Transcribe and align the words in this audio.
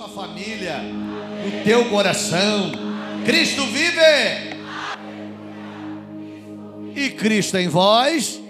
sua 0.00 0.08
família, 0.08 0.78
no 0.78 1.62
teu 1.62 1.90
coração. 1.90 2.72
Cristo 3.26 3.66
vive. 3.66 4.00
E 6.96 7.10
Cristo 7.10 7.58
em 7.58 7.68
vós. 7.68 8.40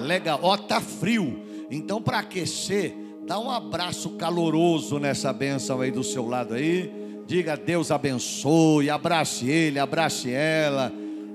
Legal. 0.00 0.40
Ó, 0.42 0.56
tá 0.56 0.80
frio. 0.80 1.44
Então, 1.70 2.02
para 2.02 2.18
aquecer, 2.18 2.92
dá 3.24 3.38
um 3.38 3.48
abraço 3.48 4.10
caloroso 4.16 4.98
nessa 4.98 5.32
bênção 5.32 5.80
aí 5.80 5.92
do 5.92 6.02
seu 6.02 6.26
lado 6.26 6.54
aí. 6.54 6.92
Diga 7.24 7.56
Deus 7.56 7.92
abençoe, 7.92 8.90
abrace 8.90 9.48
ele, 9.48 9.78
abrace 9.78 10.32
ela. 10.32 10.92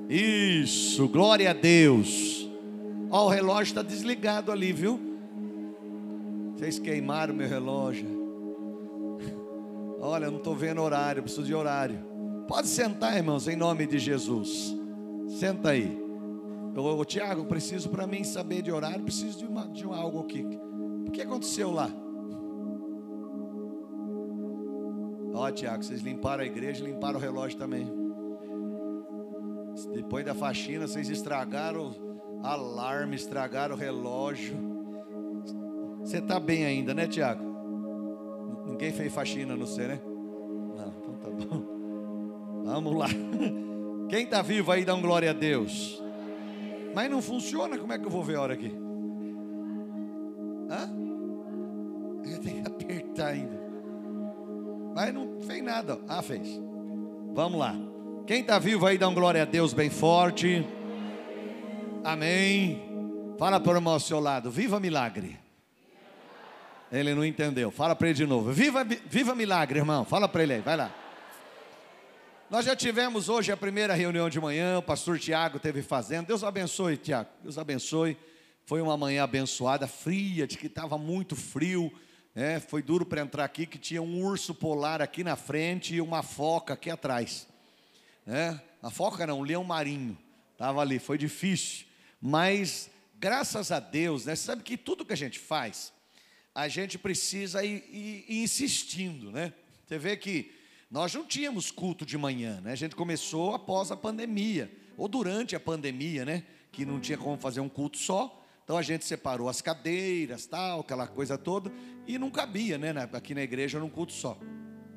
Isso, 0.09 1.07
glória 1.07 1.49
a 1.49 1.53
Deus. 1.53 2.45
Ó, 3.09 3.27
o 3.27 3.29
relógio 3.29 3.71
está 3.71 3.81
desligado 3.81 4.51
ali, 4.51 4.73
viu? 4.73 4.99
Vocês 6.57 6.77
queimaram 6.77 7.33
meu 7.33 7.47
relógio. 7.47 8.12
Olha, 10.05 10.25
eu 10.25 10.31
não 10.31 10.39
estou 10.39 10.53
vendo 10.53 10.81
horário, 10.81 11.23
preciso 11.23 11.43
de 11.43 11.55
horário. 11.55 11.97
Pode 12.45 12.67
sentar, 12.67 13.15
irmãos, 13.15 13.47
em 13.47 13.55
nome 13.55 13.87
de 13.87 13.97
Jesus. 13.97 14.75
Senta 15.39 15.69
aí. 15.69 15.97
Ô, 16.75 17.05
Tiago, 17.05 17.45
preciso 17.45 17.89
para 17.89 18.05
mim 18.05 18.21
saber 18.25 18.61
de 18.61 18.69
horário, 18.69 19.01
preciso 19.01 19.37
de, 19.37 19.45
uma, 19.45 19.65
de 19.69 19.85
algo 19.85 20.19
aqui. 20.19 20.45
O 21.07 21.09
que 21.09 21.21
aconteceu 21.21 21.71
lá? 21.71 21.89
Ó, 25.33 25.49
Tiago, 25.51 25.81
vocês 25.81 26.01
limparam 26.01 26.43
a 26.43 26.45
igreja, 26.45 26.83
limparam 26.83 27.17
o 27.17 27.21
relógio 27.21 27.57
também. 27.57 27.89
Depois 29.93 30.25
da 30.25 30.35
faxina, 30.35 30.85
vocês 30.85 31.09
estragaram 31.09 31.95
o 32.41 32.45
alarme, 32.45 33.15
estragaram 33.15 33.73
o 33.73 33.77
relógio. 33.77 34.57
Você 36.01 36.17
está 36.17 36.41
bem 36.41 36.65
ainda, 36.65 36.93
né, 36.93 37.07
Tiago? 37.07 37.52
Ninguém 38.73 38.91
fez 38.91 39.13
faxina 39.13 39.55
no 39.55 39.67
você, 39.67 39.87
né? 39.87 40.01
Não, 40.03 40.87
então 40.87 41.13
tá 41.21 41.29
bom. 41.29 42.63
Vamos 42.65 42.95
lá. 42.95 43.07
Quem 44.09 44.23
está 44.23 44.41
vivo 44.41 44.71
aí, 44.71 44.83
dá 44.83 44.95
um 44.95 45.01
glória 45.01 45.29
a 45.29 45.33
Deus. 45.33 46.01
Mas 46.95 47.09
não 47.09 47.21
funciona, 47.21 47.77
como 47.77 47.93
é 47.93 47.99
que 47.99 48.05
eu 48.05 48.09
vou 48.09 48.23
ver 48.23 48.37
a 48.37 48.41
hora 48.41 48.53
aqui? 48.55 48.75
Hã? 50.71 50.89
Eu 52.25 52.39
tenho 52.39 52.63
que 52.63 52.67
apertar 52.67 53.27
ainda. 53.27 53.61
Mas 54.95 55.13
não 55.13 55.39
fez 55.41 55.63
nada. 55.63 55.99
Ah, 56.07 56.23
fez. 56.23 56.59
Vamos 57.31 57.59
lá. 57.59 57.75
Quem 58.25 58.41
está 58.41 58.57
vivo 58.57 58.87
aí, 58.87 58.97
dá 58.97 59.07
um 59.07 59.13
glória 59.13 59.43
a 59.43 59.45
Deus 59.45 59.71
bem 59.71 59.91
forte. 59.91 60.67
Amém. 62.03 62.81
Fala 63.37 63.59
para 63.59 63.77
o 63.77 63.99
seu 63.99 64.19
lado. 64.19 64.49
Viva 64.49 64.79
milagre. 64.79 65.42
Ele 66.93 67.15
não 67.15 67.25
entendeu. 67.25 67.71
Fala 67.71 67.95
para 67.95 68.09
ele 68.09 68.17
de 68.17 68.25
novo. 68.27 68.51
Viva, 68.51 68.83
viva 68.83 69.33
milagre, 69.33 69.79
irmão. 69.79 70.05
Fala 70.05 70.29
para 70.29 70.43
ele 70.43 70.53
aí. 70.53 70.61
Vai 70.61 70.77
lá. 70.77 70.93
Nós 72.51 72.65
já 72.65 72.75
tivemos 72.75 73.29
hoje 73.29 73.51
a 73.51 73.57
primeira 73.57 73.95
reunião 73.95 74.29
de 74.29 74.39
manhã. 74.39 74.77
O 74.77 74.83
pastor 74.83 75.17
Tiago 75.17 75.57
teve 75.57 75.81
fazendo. 75.81 76.27
Deus 76.27 76.43
abençoe, 76.43 76.95
Tiago. 76.97 77.31
Deus 77.41 77.57
abençoe. 77.57 78.15
Foi 78.63 78.79
uma 78.79 78.95
manhã 78.95 79.23
abençoada, 79.23 79.87
fria, 79.87 80.45
de 80.45 80.55
que 80.55 80.67
estava 80.67 80.95
muito 80.95 81.35
frio. 81.35 81.91
É, 82.35 82.59
foi 82.59 82.83
duro 82.83 83.07
para 83.07 83.21
entrar 83.21 83.43
aqui, 83.43 83.65
que 83.65 83.79
tinha 83.79 84.01
um 84.01 84.23
urso 84.23 84.53
polar 84.53 85.01
aqui 85.01 85.23
na 85.23 85.35
frente 85.35 85.95
e 85.95 86.01
uma 86.01 86.21
foca 86.21 86.75
aqui 86.75 86.91
atrás. 86.91 87.47
É, 88.27 88.55
a 88.83 88.91
foca 88.91 89.25
não, 89.25 89.39
um 89.39 89.43
leão 89.43 89.63
marinho. 89.63 90.15
Estava 90.51 90.79
ali, 90.79 90.99
foi 90.99 91.17
difícil. 91.17 91.87
Mas, 92.21 92.87
graças 93.19 93.71
a 93.71 93.79
Deus, 93.79 94.27
né, 94.27 94.35
você 94.35 94.43
sabe 94.43 94.61
que 94.61 94.77
tudo 94.77 95.03
que 95.03 95.13
a 95.13 95.17
gente 95.17 95.39
faz, 95.39 95.91
a 96.55 96.67
gente 96.67 96.97
precisa 96.97 97.63
ir, 97.63 97.83
ir, 97.91 98.25
ir 98.27 98.43
insistindo, 98.43 99.31
né? 99.31 99.53
Você 99.85 99.97
vê 99.97 100.15
que 100.15 100.51
nós 100.89 101.13
não 101.13 101.25
tínhamos 101.25 101.71
culto 101.71 102.05
de 102.05 102.17
manhã, 102.17 102.61
né? 102.61 102.71
A 102.71 102.75
gente 102.75 102.95
começou 102.95 103.55
após 103.55 103.91
a 103.91 103.97
pandemia, 103.97 104.71
ou 104.95 105.07
durante 105.07 105.55
a 105.55 105.59
pandemia, 105.59 106.23
né? 106.23 106.43
Que 106.71 106.85
não 106.85 106.99
tinha 106.99 107.17
como 107.17 107.37
fazer 107.37 107.59
um 107.59 107.69
culto 107.69 107.97
só. 107.97 108.39
Então 108.63 108.77
a 108.77 108.81
gente 108.81 109.03
separou 109.03 109.49
as 109.49 109.61
cadeiras, 109.61 110.45
tal, 110.45 110.81
aquela 110.81 111.07
coisa 111.07 111.37
toda, 111.37 111.71
e 112.07 112.17
não 112.17 112.29
cabia, 112.29 112.77
né, 112.77 112.93
aqui 113.11 113.35
na 113.35 113.41
igreja 113.41 113.77
num 113.77 113.89
culto 113.89 114.13
só. 114.13 114.37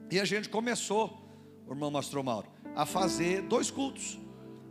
E 0.08 0.20
a 0.20 0.24
gente 0.24 0.48
começou, 0.48 1.28
o 1.66 1.72
irmão 1.72 1.90
Mastro 1.90 2.22
Mauro, 2.22 2.48
a 2.76 2.86
fazer 2.86 3.42
dois 3.42 3.68
cultos, 3.70 4.18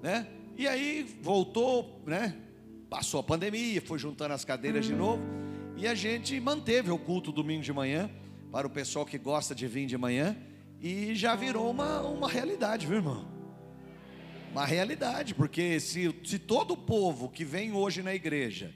né? 0.01 0.27
E 0.57 0.65
aí 0.65 1.03
voltou, 1.21 2.01
né? 2.05 2.37
Passou 2.89 3.19
a 3.19 3.23
pandemia, 3.23 3.81
foi 3.81 3.99
juntando 3.99 4.33
as 4.33 4.45
cadeiras 4.45 4.85
de 4.85 4.93
novo, 4.93 5.21
e 5.77 5.87
a 5.87 5.95
gente 5.95 6.39
manteve 6.39 6.91
o 6.91 6.97
culto 6.97 7.31
domingo 7.31 7.63
de 7.63 7.73
manhã, 7.73 8.09
para 8.51 8.65
o 8.65 8.69
pessoal 8.69 9.05
que 9.05 9.17
gosta 9.17 9.53
de 9.53 9.67
vir 9.67 9.85
de 9.85 9.97
manhã, 9.97 10.35
e 10.81 11.13
já 11.15 11.35
virou 11.35 11.69
uma, 11.69 12.01
uma 12.01 12.29
realidade, 12.29 12.85
viu, 12.85 12.97
irmão? 12.97 13.35
uma 14.55 14.65
realidade, 14.65 15.35
porque 15.35 15.81
se, 15.81 16.15
se 16.23 16.39
todo 16.39 16.75
o 16.75 16.77
povo 16.77 17.27
que 17.27 17.43
vem 17.43 17.73
hoje 17.73 18.01
na 18.01 18.15
igreja, 18.15 18.73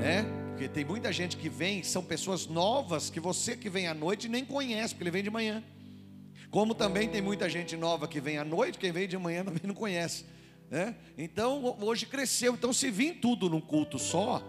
né? 0.00 0.24
Porque 0.48 0.68
tem 0.68 0.84
muita 0.84 1.12
gente 1.12 1.36
que 1.36 1.48
vem, 1.48 1.84
são 1.84 2.02
pessoas 2.02 2.48
novas 2.48 3.10
que 3.10 3.20
você 3.20 3.56
que 3.56 3.70
vem 3.70 3.86
à 3.86 3.94
noite 3.94 4.28
nem 4.28 4.44
conhece, 4.44 4.92
porque 4.92 5.04
ele 5.04 5.12
vem 5.12 5.22
de 5.22 5.30
manhã. 5.30 5.62
Como 6.50 6.74
também 6.74 7.08
tem 7.08 7.22
muita 7.22 7.48
gente 7.48 7.76
nova 7.76 8.08
que 8.08 8.20
vem 8.20 8.38
à 8.38 8.44
noite, 8.44 8.76
quem 8.76 8.90
vem 8.90 9.06
de 9.06 9.16
manhã 9.16 9.44
também 9.44 9.62
não 9.62 9.74
conhece. 9.74 10.24
Né? 10.68 10.96
Então 11.16 11.76
hoje 11.80 12.06
cresceu. 12.06 12.54
Então 12.54 12.72
se 12.72 12.90
vir 12.90 13.20
tudo 13.20 13.48
num 13.48 13.60
culto 13.60 14.00
só, 14.00 14.42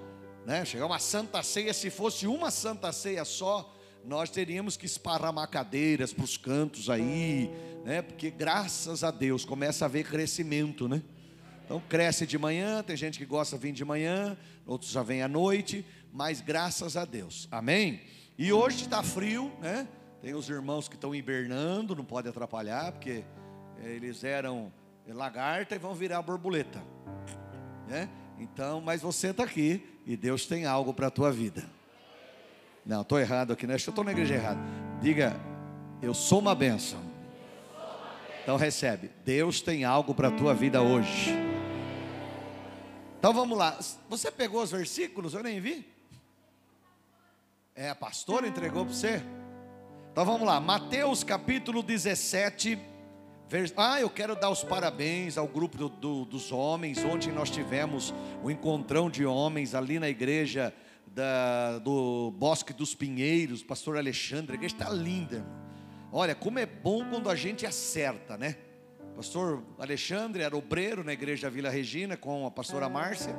né? 0.46 0.66
Chegar 0.66 0.86
uma 0.86 1.00
santa 1.00 1.42
ceia, 1.44 1.74
se 1.74 1.90
fosse 1.90 2.28
uma 2.28 2.52
santa 2.52 2.92
ceia 2.92 3.24
só, 3.26 3.74
nós 4.04 4.30
teríamos 4.30 4.76
que 4.76 4.86
esparramar 4.86 5.48
cadeiras 5.50 6.12
para 6.12 6.24
os 6.24 6.38
cantos 6.38 6.90
aí, 6.90 7.50
né? 7.86 8.02
Porque 8.02 8.32
graças 8.32 9.04
a 9.04 9.12
Deus 9.12 9.46
começa 9.46 9.86
a 9.86 9.88
haver 9.88 10.06
crescimento, 10.06 10.88
né? 10.88 11.02
Então 11.66 11.82
cresce 11.88 12.26
de 12.26 12.38
manhã, 12.38 12.84
tem 12.84 12.98
gente 12.98 13.18
que 13.18 13.26
gosta 13.26 13.56
de 13.56 13.62
vir 13.62 13.72
de 13.72 13.86
manhã, 13.86 14.38
outros 14.66 14.92
já 14.92 15.04
vêm 15.04 15.22
à 15.22 15.28
noite, 15.28 15.86
mas 16.12 16.42
graças 16.42 16.98
a 16.98 17.06
Deus, 17.06 17.48
amém? 17.52 18.02
E 18.38 18.52
hoje 18.52 18.84
está 18.84 19.04
frio, 19.04 19.52
né? 19.62 19.88
Tem 20.22 20.34
os 20.34 20.50
irmãos 20.50 20.88
que 20.88 20.96
estão 20.96 21.16
hibernando, 21.16 21.96
não 21.96 22.04
pode 22.04 22.28
atrapalhar, 22.28 22.92
porque 22.92 23.24
eles 23.84 24.24
eram 24.24 24.72
lagarta 25.08 25.76
e 25.76 25.80
vão 25.80 25.94
virar 25.94 26.22
borboleta, 26.22 26.82
né? 27.88 28.10
Então, 28.40 28.82
mas 28.82 29.02
você 29.02 29.28
está 29.28 29.44
aqui 29.44 29.91
e 30.06 30.16
Deus 30.18 30.46
tem 30.46 30.66
algo 30.66 30.94
para 30.94 31.08
a 31.08 31.12
tua 31.12 31.32
vida. 31.32 31.64
Não, 32.86 33.02
estou 33.02 33.20
errado 33.20 33.54
aqui, 33.54 33.68
né? 33.68 33.74
Eu 33.74 33.78
estou 33.78 34.04
na 34.04 34.12
igreja 34.12 34.36
errada. 34.36 34.60
Diga, 35.02 35.36
eu 36.02 36.14
sou 36.14 36.40
uma 36.40 36.56
bênção. 36.56 37.00
Então 38.42 38.58
recebe. 38.58 39.12
Deus 39.24 39.62
tem 39.62 39.84
algo 39.84 40.16
para 40.16 40.30
a 40.30 40.32
tua 40.32 40.54
vida 40.54 40.82
hoje. 40.82 41.32
Então 43.20 43.34
vamos 43.34 43.58
lá. 43.58 43.78
Você 44.10 44.32
pegou 44.32 44.64
os 44.64 44.72
versículos? 44.72 45.36
Eu 45.36 45.44
nem 45.44 45.60
vi. 45.60 45.88
É, 47.76 47.90
a 47.90 47.96
pastora 47.96 48.48
entregou 48.48 48.84
para 48.84 48.94
você. 48.94 49.24
Então 50.12 50.26
vamos 50.26 50.48
lá. 50.48 50.60
Mateus 50.60 51.24
capítulo 51.24 51.84
17. 51.84 52.91
Ah, 53.76 54.00
eu 54.00 54.10
quero 54.10 54.34
dar 54.34 54.50
os 54.50 54.64
parabéns 54.64 55.38
ao 55.38 55.46
grupo 55.46 55.78
do, 55.78 55.90
do, 55.90 56.24
dos 56.24 56.54
homens. 56.54 57.04
Ontem 57.04 57.34
nós 57.34 57.50
tivemos 57.50 58.14
o 58.42 58.48
um 58.48 58.50
encontrão 58.50 59.10
de 59.10 59.26
homens 59.26 59.76
ali 59.76 60.00
na 60.00 60.08
igreja 60.08 60.74
da, 61.08 61.78
do 61.80 62.32
Bosque 62.32 62.72
dos 62.72 62.96
Pinheiros, 62.96 63.62
pastor 63.62 63.98
Alexandre, 63.98 64.54
a 64.54 64.56
igreja 64.56 64.76
está 64.76 64.90
linda. 64.90 65.46
Olha, 66.14 66.34
como 66.34 66.60
é 66.60 66.66
bom 66.66 67.04
quando 67.10 67.30
a 67.30 67.36
gente 67.36 67.66
acerta, 67.66 68.38
né? 68.38 68.56
Pastor 69.18 69.62
Alexandre 69.78 70.44
era 70.44 70.56
obreiro 70.56 71.04
na 71.04 71.12
igreja 71.12 71.48
da 71.48 71.50
Vila 71.50 71.70
Regina 71.70 72.16
com 72.16 72.46
a 72.48 72.52
pastora 72.52 72.88
Márcia, 72.88 73.36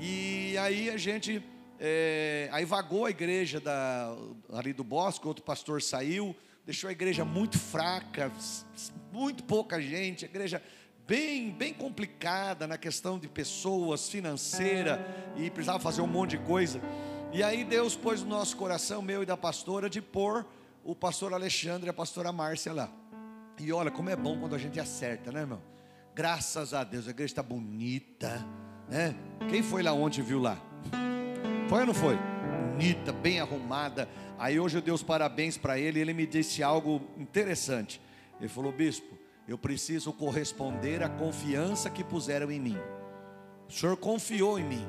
e 0.00 0.58
aí 0.58 0.90
a 0.90 0.96
gente, 0.96 1.40
é, 1.78 2.48
aí 2.50 2.64
vagou 2.64 3.06
a 3.06 3.10
igreja 3.10 3.60
da, 3.60 4.12
ali 4.52 4.72
do 4.72 4.82
Bosque, 4.82 5.28
outro 5.28 5.44
pastor 5.44 5.80
saiu, 5.80 6.34
deixou 6.64 6.88
a 6.88 6.92
igreja 6.92 7.24
muito 7.24 7.58
fraca, 7.58 8.32
muito 9.12 9.44
pouca 9.44 9.80
gente, 9.80 10.24
a 10.24 10.28
igreja 10.28 10.62
bem, 11.06 11.50
bem 11.50 11.72
complicada 11.72 12.66
na 12.66 12.78
questão 12.78 13.18
de 13.18 13.28
pessoas, 13.28 14.08
financeira, 14.08 15.04
e 15.36 15.50
precisava 15.50 15.78
fazer 15.78 16.00
um 16.00 16.06
monte 16.06 16.30
de 16.30 16.38
coisa. 16.38 16.80
E 17.32 17.42
aí 17.42 17.64
Deus 17.64 17.94
pôs 17.94 18.22
no 18.22 18.28
nosso 18.28 18.56
coração, 18.56 19.02
meu 19.02 19.22
e 19.22 19.26
da 19.26 19.36
pastora, 19.36 19.90
de 19.90 20.00
pôr 20.00 20.46
o 20.82 20.94
pastor 20.94 21.32
Alexandre 21.32 21.88
e 21.88 21.90
a 21.90 21.94
pastora 21.94 22.32
Márcia 22.32 22.72
lá. 22.72 22.90
E 23.58 23.72
olha 23.72 23.90
como 23.90 24.10
é 24.10 24.16
bom 24.16 24.38
quando 24.38 24.54
a 24.54 24.58
gente 24.58 24.80
acerta, 24.80 25.30
né, 25.30 25.44
meu? 25.44 25.60
Graças 26.14 26.72
a 26.72 26.84
Deus, 26.84 27.06
a 27.06 27.10
igreja 27.10 27.32
está 27.32 27.42
bonita, 27.42 28.44
né? 28.88 29.14
Quem 29.48 29.62
foi 29.62 29.82
lá 29.82 29.92
ontem 29.92 30.22
viu 30.22 30.40
lá? 30.40 30.56
Foi 31.68 31.80
ou 31.80 31.86
não 31.86 31.94
foi? 31.94 32.33
Bonita, 32.74 33.12
bem 33.12 33.38
arrumada. 33.38 34.08
Aí 34.36 34.58
hoje 34.58 34.78
eu 34.78 34.82
dei 34.82 34.92
os 34.92 35.00
parabéns 35.00 35.56
para 35.56 35.78
ele 35.78 36.00
e 36.00 36.02
ele 36.02 36.12
me 36.12 36.26
disse 36.26 36.60
algo 36.60 37.00
interessante. 37.16 38.00
Ele 38.40 38.48
falou, 38.48 38.72
bispo, 38.72 39.16
eu 39.46 39.56
preciso 39.56 40.12
corresponder 40.12 41.00
à 41.00 41.08
confiança 41.08 41.88
que 41.88 42.02
puseram 42.02 42.50
em 42.50 42.58
mim. 42.58 42.76
O 43.68 43.72
Senhor 43.72 43.96
confiou 43.96 44.58
em 44.58 44.64
mim, 44.64 44.84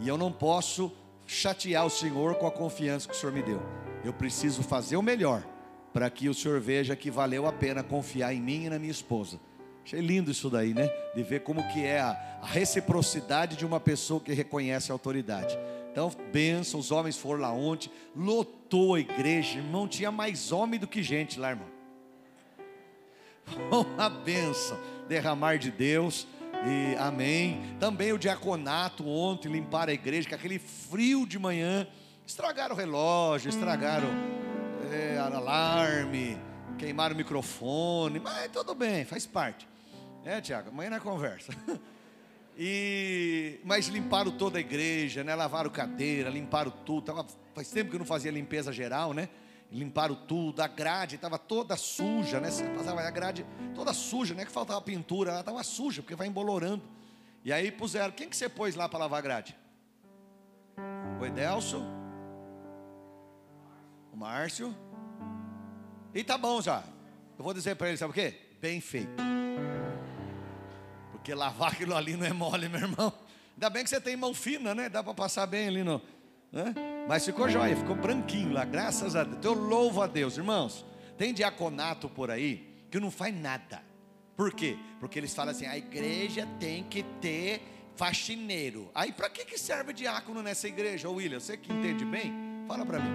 e 0.00 0.08
eu 0.08 0.16
não 0.16 0.32
posso 0.32 0.90
chatear 1.26 1.84
o 1.84 1.90
Senhor 1.90 2.36
com 2.36 2.46
a 2.46 2.50
confiança 2.50 3.06
que 3.06 3.14
o 3.14 3.18
Senhor 3.18 3.32
me 3.34 3.42
deu. 3.42 3.60
Eu 4.02 4.14
preciso 4.14 4.62
fazer 4.62 4.96
o 4.96 5.02
melhor 5.02 5.44
para 5.92 6.08
que 6.08 6.30
o 6.30 6.34
senhor 6.34 6.58
veja 6.58 6.96
que 6.96 7.10
valeu 7.10 7.46
a 7.46 7.52
pena 7.52 7.82
confiar 7.82 8.32
em 8.32 8.40
mim 8.40 8.64
e 8.64 8.70
na 8.70 8.78
minha 8.78 8.90
esposa. 8.90 9.38
Achei 9.86 10.00
lindo 10.00 10.32
isso 10.32 10.50
daí, 10.50 10.74
né? 10.74 10.88
De 11.14 11.22
ver 11.22 11.44
como 11.44 11.62
que 11.68 11.84
é 11.84 12.00
a, 12.00 12.40
reciprocidade 12.42 13.56
de 13.56 13.64
uma 13.64 13.78
pessoa 13.78 14.20
que 14.20 14.32
reconhece 14.32 14.90
a 14.90 14.94
autoridade. 14.94 15.56
Então, 15.92 16.10
benção, 16.32 16.80
os 16.80 16.90
homens 16.90 17.16
foram 17.16 17.42
lá 17.42 17.52
ontem, 17.52 17.88
lotou 18.14 18.96
a 18.96 19.00
igreja, 19.00 19.58
irmão, 19.58 19.86
tinha 19.86 20.10
mais 20.10 20.50
homem 20.50 20.78
do 20.78 20.88
que 20.88 21.04
gente 21.04 21.38
lá, 21.38 21.50
irmão. 21.50 21.68
Uma 23.70 24.10
benção, 24.10 24.76
derramar 25.08 25.56
de 25.56 25.70
Deus, 25.70 26.26
e 26.66 26.96
amém. 26.96 27.62
Também 27.78 28.12
o 28.12 28.18
diaconato 28.18 29.06
ontem, 29.06 29.48
limpar 29.48 29.88
a 29.88 29.92
igreja, 29.92 30.28
com 30.28 30.34
aquele 30.34 30.58
frio 30.58 31.24
de 31.24 31.38
manhã, 31.38 31.86
estragaram 32.26 32.74
o 32.74 32.78
relógio, 32.78 33.48
estragaram 33.48 34.08
é, 34.90 35.16
alarme, 35.16 36.36
queimaram 36.76 37.14
o 37.14 37.16
microfone, 37.16 38.18
mas 38.18 38.50
tudo 38.50 38.74
bem, 38.74 39.04
faz 39.04 39.24
parte. 39.24 39.75
É, 40.26 40.40
Tiago, 40.40 40.70
amanhã 40.70 40.90
na 40.90 41.00
conversa. 41.00 41.52
E, 42.58 43.60
mas 43.64 43.88
limparam 43.88 44.30
toda 44.30 44.56
a 44.56 44.60
igreja, 44.62 45.22
né? 45.22 45.34
Lavaram 45.34 45.68
cadeira, 45.68 46.30
limparam 46.30 46.70
tudo. 46.70 47.04
Tava, 47.04 47.26
faz 47.54 47.68
tempo 47.68 47.90
que 47.90 47.96
eu 47.96 47.98
não 47.98 48.06
fazia 48.06 48.30
limpeza 48.30 48.72
geral, 48.72 49.12
né? 49.12 49.28
Limparam 49.70 50.14
tudo, 50.14 50.62
a 50.62 50.66
grade 50.66 51.16
estava 51.16 51.38
toda 51.38 51.76
suja, 51.76 52.40
né? 52.40 52.50
Você 52.50 52.64
passava 52.70 53.02
a 53.02 53.10
grade 53.10 53.44
toda 53.74 53.92
suja, 53.92 54.32
não 54.32 54.40
é 54.40 54.46
que 54.46 54.50
faltava 54.50 54.80
pintura, 54.80 55.32
ela 55.32 55.40
estava 55.40 55.62
suja, 55.62 56.00
porque 56.00 56.14
vai 56.14 56.28
embolorando. 56.28 56.82
E 57.44 57.52
aí 57.52 57.70
puseram, 57.70 58.10
quem 58.10 58.26
que 58.26 58.34
você 58.34 58.48
pôs 58.48 58.74
lá 58.74 58.88
para 58.88 59.00
lavar 59.00 59.18
a 59.18 59.22
grade? 59.22 59.54
O 61.20 61.26
Edelso, 61.26 61.84
o 64.14 64.16
Márcio. 64.16 64.74
E 66.14 66.24
tá 66.24 66.38
bom 66.38 66.62
já. 66.62 66.82
Eu 67.36 67.44
vou 67.44 67.52
dizer 67.52 67.76
para 67.76 67.88
ele, 67.88 67.98
sabe 67.98 68.12
o 68.12 68.14
quê? 68.14 68.34
Bem 68.62 68.80
feito. 68.80 69.36
Porque 71.26 71.34
lavar 71.34 71.72
aquilo 71.72 71.96
ali 71.96 72.16
não 72.16 72.24
é 72.24 72.32
mole, 72.32 72.68
meu 72.68 72.82
irmão. 72.82 73.12
Ainda 73.54 73.68
bem 73.68 73.82
que 73.82 73.90
você 73.90 74.00
tem 74.00 74.16
mão 74.16 74.32
fina, 74.32 74.76
né? 74.76 74.88
Dá 74.88 75.02
para 75.02 75.12
passar 75.12 75.44
bem 75.44 75.66
ali 75.66 75.82
no. 75.82 76.00
Né? 76.52 76.72
Mas 77.08 77.26
ficou 77.26 77.48
jóia, 77.48 77.76
ficou 77.76 77.96
branquinho 77.96 78.52
lá, 78.52 78.64
graças 78.64 79.16
a 79.16 79.24
Deus. 79.24 79.44
Eu 79.44 79.52
louvo 79.52 80.00
a 80.02 80.06
Deus, 80.06 80.36
irmãos. 80.36 80.86
Tem 81.18 81.34
diaconato 81.34 82.08
por 82.08 82.30
aí 82.30 82.86
que 82.92 83.00
não 83.00 83.10
faz 83.10 83.34
nada. 83.34 83.82
Por 84.36 84.52
quê? 84.52 84.78
Porque 85.00 85.18
eles 85.18 85.34
falam 85.34 85.50
assim: 85.50 85.66
a 85.66 85.76
igreja 85.76 86.46
tem 86.60 86.84
que 86.84 87.02
ter 87.20 87.60
faxineiro. 87.96 88.88
Aí 88.94 89.10
para 89.10 89.28
que, 89.28 89.44
que 89.44 89.58
serve 89.58 89.92
diácono 89.92 90.44
nessa 90.44 90.68
igreja, 90.68 91.10
William? 91.10 91.40
Você 91.40 91.56
que 91.56 91.72
entende 91.72 92.04
bem, 92.04 92.32
fala 92.68 92.86
para 92.86 93.00
mim. 93.00 93.10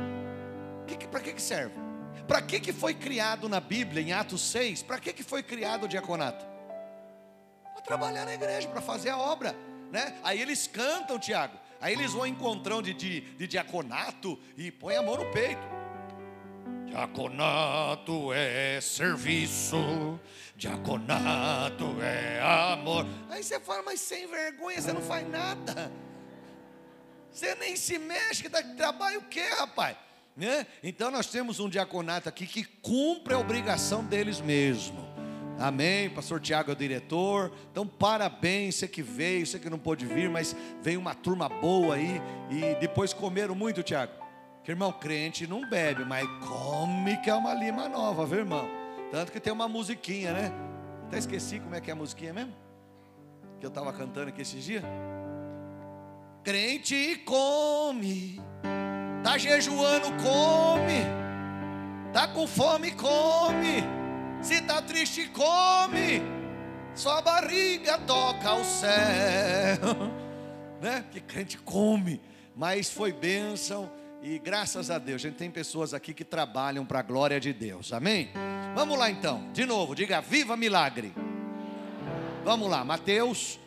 Que 0.85 0.97
que, 0.97 1.07
para 1.07 1.21
que, 1.21 1.31
que 1.31 1.41
serve? 1.41 1.75
Para 2.27 2.41
que, 2.41 2.59
que 2.59 2.73
foi 2.73 2.93
criado 2.93 3.47
na 3.47 3.61
Bíblia, 3.61 4.03
em 4.03 4.11
Atos 4.11 4.41
6? 4.41 4.83
Para 4.83 4.99
que, 4.99 5.13
que 5.13 5.23
foi 5.23 5.41
criado 5.41 5.85
o 5.85 5.87
diaconato? 5.87 6.50
Para 7.83 7.98
trabalhar 7.98 8.25
na 8.25 8.33
igreja, 8.33 8.68
para 8.68 8.81
fazer 8.81 9.10
a 9.10 9.18
obra. 9.18 9.56
Né? 9.92 10.18
Aí 10.24 10.42
eles 10.42 10.68
cantam, 10.68 11.19
Tiago. 11.19 11.57
Aí 11.80 11.94
eles 11.94 12.13
vão 12.13 12.28
encontrão 12.28 12.81
de, 12.81 12.94
de, 12.94 13.22
de 13.22 13.48
diaconato 13.48 14.39
e 14.56 14.72
põe 14.72 14.95
a 14.95 15.01
mão 15.01 15.18
no 15.18 15.25
peito. 15.31 15.62
Diaconato 16.86 18.33
é 18.33 18.80
serviço, 18.81 20.19
diaconato 20.56 21.86
é 22.01 22.39
amor. 22.42 23.07
Aí 23.30 23.42
você 23.42 23.60
fala, 23.60 23.81
mas 23.81 24.00
sem 24.00 24.28
vergonha, 24.28 24.80
você 24.80 24.94
não 24.94 25.01
faz 25.01 25.28
nada. 25.28 25.92
Você 27.31 27.56
nem 27.56 27.75
se 27.78 27.98
mexe, 27.98 28.44
que 28.44 28.50
dá 28.50 28.62
trabalho 28.62 29.22
o 29.22 29.24
quê, 29.24 29.48
rapaz? 29.57 29.95
Né? 30.36 30.68
Então 30.83 31.10
nós 31.10 31.28
temos 31.28 31.60
um 31.60 31.69
diaconato 31.69 32.28
aqui 32.30 32.45
que 32.45 32.63
cumpre 32.63 33.33
a 33.33 33.39
obrigação 33.39 34.04
deles 34.04 34.39
mesmo. 34.39 35.10
Amém. 35.61 36.09
Pastor 36.09 36.39
Tiago 36.39 36.71
é 36.71 36.73
o 36.73 36.75
diretor. 36.75 37.51
Então, 37.71 37.85
parabéns, 37.85 38.75
você 38.75 38.87
que 38.87 39.01
veio, 39.01 39.45
você 39.45 39.59
que 39.59 39.69
não 39.69 39.77
pôde 39.77 40.05
vir, 40.05 40.29
mas 40.29 40.55
veio 40.81 40.99
uma 40.99 41.13
turma 41.13 41.47
boa 41.47 41.95
aí. 41.95 42.21
E 42.49 42.79
depois 42.79 43.13
comeram 43.13 43.53
muito, 43.53 43.83
Tiago. 43.83 44.13
Que 44.63 44.71
irmão, 44.71 44.91
crente 44.91 45.47
não 45.47 45.67
bebe, 45.69 46.05
mas 46.05 46.27
come 46.47 47.17
que 47.17 47.29
é 47.29 47.35
uma 47.35 47.53
lima 47.53 47.87
nova, 47.89 48.25
viu, 48.25 48.39
irmão? 48.39 48.67
Tanto 49.11 49.31
que 49.31 49.39
tem 49.39 49.51
uma 49.51 49.67
musiquinha, 49.67 50.33
né? 50.33 50.51
Até 51.07 51.17
esqueci 51.17 51.59
como 51.59 51.75
é 51.75 51.81
que 51.81 51.89
é 51.89 51.93
a 51.93 51.95
musiquinha 51.95 52.33
mesmo. 52.33 52.53
Que 53.59 53.65
eu 53.65 53.69
estava 53.69 53.91
cantando 53.93 54.29
aqui 54.29 54.41
esses 54.41 54.63
dias. 54.63 54.83
Crente 56.43 57.21
come 57.25 58.41
Está 59.21 59.37
jejuando, 59.37 60.07
come. 60.13 61.05
Está 62.07 62.27
com 62.27 62.47
fome, 62.47 62.91
come. 62.91 64.00
Se 64.41 64.55
está 64.55 64.81
triste, 64.81 65.27
come. 65.29 66.21
Sua 66.95 67.21
barriga 67.21 67.97
toca 67.99 68.49
ao 68.49 68.63
céu. 68.63 69.79
né? 70.81 71.05
Que 71.11 71.21
crente 71.21 71.57
come. 71.57 72.19
Mas 72.55 72.89
foi 72.89 73.11
bênção. 73.13 73.91
E 74.21 74.38
graças 74.38 74.91
a 74.91 74.97
Deus, 74.97 75.21
a 75.21 75.27
gente 75.27 75.38
tem 75.38 75.49
pessoas 75.49 75.93
aqui 75.93 76.13
que 76.13 76.23
trabalham 76.23 76.85
para 76.85 76.99
a 76.99 77.03
glória 77.03 77.39
de 77.39 77.53
Deus. 77.53 77.93
Amém? 77.93 78.29
Vamos 78.75 78.97
lá 78.97 79.09
então. 79.09 79.51
De 79.51 79.65
novo, 79.65 79.95
diga 79.95 80.21
viva 80.21 80.55
milagre. 80.55 81.13
Vamos 82.44 82.69
lá, 82.69 82.83
Mateus 82.83 83.59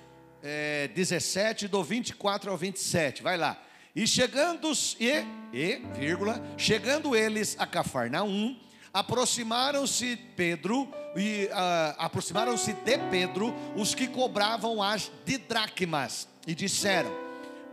é, 0.44 0.88
17, 0.88 1.67
do 1.67 1.82
24 1.82 2.50
ao 2.50 2.56
27. 2.56 3.23
Vai 3.23 3.38
lá. 3.38 3.61
E 3.97 4.06
chegando 4.06 4.70
e, 5.00 5.25
e, 5.53 5.82
vírgula, 5.97 6.43
chegando 6.59 7.17
eles 7.17 7.56
a 7.59 7.67
Cafarnaum, 7.67 8.56
aproximaram-se 8.94 10.17
Pedro 10.37 10.88
e 11.17 11.46
uh, 11.46 11.94
aproximaram-se 11.99 12.73
de 12.73 12.99
Pedro 13.11 13.52
os 13.76 13.93
que 13.93 14.06
cobravam 14.06 14.81
as 14.81 15.11
didracmas 15.25 16.29
e 16.46 16.55
disseram: 16.55 17.11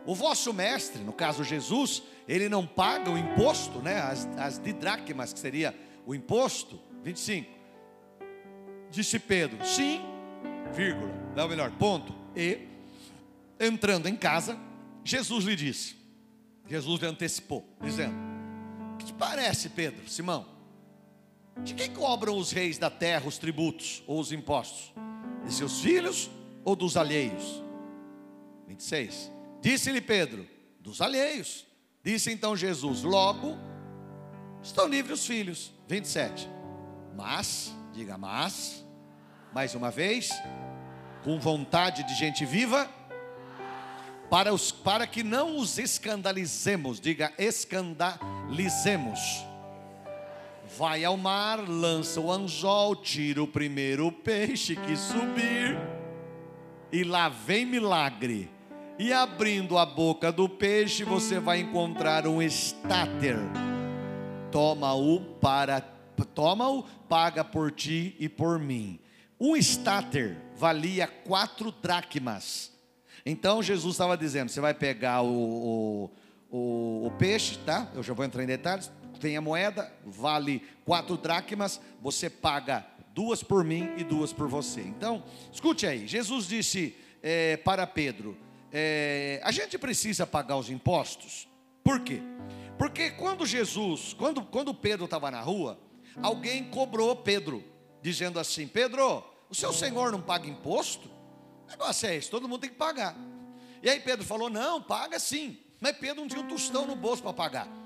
O 0.04 0.16
vosso 0.16 0.52
mestre, 0.52 1.04
no 1.04 1.14
caso 1.14 1.44
Jesus, 1.44 2.02
ele 2.28 2.50
não 2.50 2.66
paga 2.66 3.12
o 3.12 3.18
imposto, 3.18 3.80
né? 3.80 4.02
As, 4.02 4.28
as 4.38 4.58
que 5.32 5.40
seria 5.40 5.76
o 6.06 6.16
imposto. 6.16 6.80
25. 7.04 7.50
Disse 8.90 9.20
Pedro: 9.20 9.64
Sim, 9.64 10.02
vírgula, 10.74 11.12
é 11.36 11.44
o 11.44 11.48
melhor, 11.48 11.70
ponto. 11.72 12.14
E 12.36 12.68
entrando 13.60 14.08
em 14.08 14.16
casa, 14.16 14.58
Jesus 15.04 15.46
lhe 15.46 15.56
disse: 15.56 15.96
Jesus 16.68 17.00
lhe 17.00 17.08
antecipou, 17.08 17.64
dizendo: 17.80 18.16
O 18.94 18.98
que 18.98 19.06
te 19.06 19.14
parece, 19.14 19.70
Pedro, 19.70 20.10
Simão? 20.10 20.61
De 21.64 21.74
quem 21.74 21.94
cobram 21.94 22.38
os 22.38 22.52
reis 22.52 22.78
da 22.78 22.90
terra 22.90 23.28
os 23.28 23.38
tributos 23.38 24.04
ou 24.08 24.20
os 24.20 24.32
impostos? 24.32 24.94
De 25.46 25.54
seus 25.54 25.82
filhos 25.82 26.30
ou 26.64 26.76
dos 26.76 26.98
alheios? 26.98 27.64
26. 28.68 29.32
Disse-lhe 29.62 30.02
Pedro: 30.02 30.48
Dos 30.80 31.02
alheios. 31.02 31.66
Disse 32.04 32.32
então 32.32 32.56
Jesus: 32.56 33.04
Logo, 33.04 33.56
estão 34.64 34.88
livres 34.88 35.20
os 35.20 35.28
filhos. 35.28 35.72
27. 35.88 36.50
Mas, 37.16 37.72
diga 37.94 38.18
mas, 38.18 38.84
mais 39.54 39.76
uma 39.76 39.92
vez, 39.92 40.32
com 41.24 41.40
vontade 41.40 42.04
de 42.04 42.16
gente 42.16 42.44
viva 42.46 42.90
para, 44.30 44.54
os, 44.54 44.72
para 44.72 45.06
que 45.06 45.24
não 45.24 45.58
os 45.58 45.78
escandalizemos, 45.78 47.02
diga 47.02 47.34
escandalizemos. 47.38 49.51
Vai 50.78 51.04
ao 51.04 51.18
mar, 51.18 51.68
lança 51.68 52.20
o 52.22 52.32
anzol, 52.32 52.96
tira 52.96 53.44
o 53.44 53.48
primeiro 53.48 54.12
peixe 54.12 54.76
que 54.76 54.96
subir, 54.96 55.78
e 56.92 57.04
lá 57.04 57.30
vem 57.30 57.66
milagre. 57.66 58.50
E 58.98 59.12
abrindo 59.12 59.78
a 59.78 59.86
boca 59.86 60.32
do 60.32 60.48
peixe, 60.48 61.04
você 61.04 61.40
vai 61.40 61.60
encontrar 61.60 62.28
um 62.28 62.42
estáter. 62.42 63.38
Toma-o 64.52 65.20
para 65.42 65.82
toma-o, 66.36 66.84
paga 67.10 67.44
por 67.44 67.72
ti 67.72 68.16
e 68.20 68.30
por 68.30 68.60
mim. 68.60 69.00
Um 69.40 69.56
estáter 69.56 70.38
valia 70.56 71.08
quatro 71.08 71.72
dracmas. 71.72 72.72
Então 73.26 73.64
Jesus 73.64 73.96
estava 73.96 74.16
dizendo: 74.16 74.50
você 74.50 74.62
vai 74.62 74.74
pegar 74.74 75.22
o, 75.24 75.28
o, 75.32 76.12
o, 76.56 77.08
o, 77.08 77.12
peixe, 77.18 77.58
tá? 77.60 77.90
Eu 77.96 78.04
já 78.04 78.14
vou 78.14 78.24
entrar 78.24 78.44
em 78.44 78.48
detalhes. 78.48 78.92
Tem 79.22 79.38
a 79.38 79.42
moeda, 79.42 79.94
vale 80.04 80.64
quatro 80.84 81.16
dracmas, 81.16 81.80
você 82.02 82.30
paga 82.30 82.86
duas 83.14 83.44
por 83.44 83.64
mim 83.64 83.90
e 83.98 84.04
duas 84.04 84.34
por 84.34 84.48
você. 84.48 84.82
Então, 84.82 85.24
escute 85.54 85.86
aí: 85.86 86.08
Jesus 86.08 86.48
disse 86.48 86.96
é, 87.22 87.56
para 87.58 87.86
Pedro: 87.86 88.36
é, 88.72 89.40
a 89.44 89.52
gente 89.52 89.78
precisa 89.78 90.26
pagar 90.26 90.58
os 90.58 90.70
impostos. 90.70 91.48
Por 91.84 92.00
quê? 92.00 92.20
Porque 92.80 93.12
quando 93.12 93.46
Jesus, 93.46 94.14
quando, 94.14 94.42
quando 94.44 94.74
Pedro 94.74 95.06
estava 95.06 95.30
na 95.30 95.40
rua, 95.40 95.80
alguém 96.22 96.64
cobrou 96.64 97.16
Pedro, 97.16 97.64
dizendo 98.02 98.40
assim: 98.40 98.68
Pedro, 98.68 99.24
o 99.50 99.54
seu 99.54 99.72
senhor 99.72 100.12
não 100.12 100.22
paga 100.22 100.48
imposto? 100.48 101.10
negócio 101.70 102.10
é 102.10 102.16
esse? 102.16 102.30
Todo 102.30 102.50
mundo 102.50 102.62
tem 102.62 102.70
que 102.70 102.76
pagar. 102.76 103.16
E 103.84 103.90
aí 103.90 104.00
Pedro 104.00 104.26
falou: 104.26 104.50
Não, 104.50 104.82
paga 104.82 105.20
sim. 105.20 105.60
Mas 105.80 105.98
Pedro 105.98 106.22
não 106.22 106.28
tinha 106.28 106.42
um 106.42 106.48
tostão 106.48 106.86
no 106.86 106.96
bolso 106.96 107.24
para 107.24 107.34
pagar. 107.34 107.81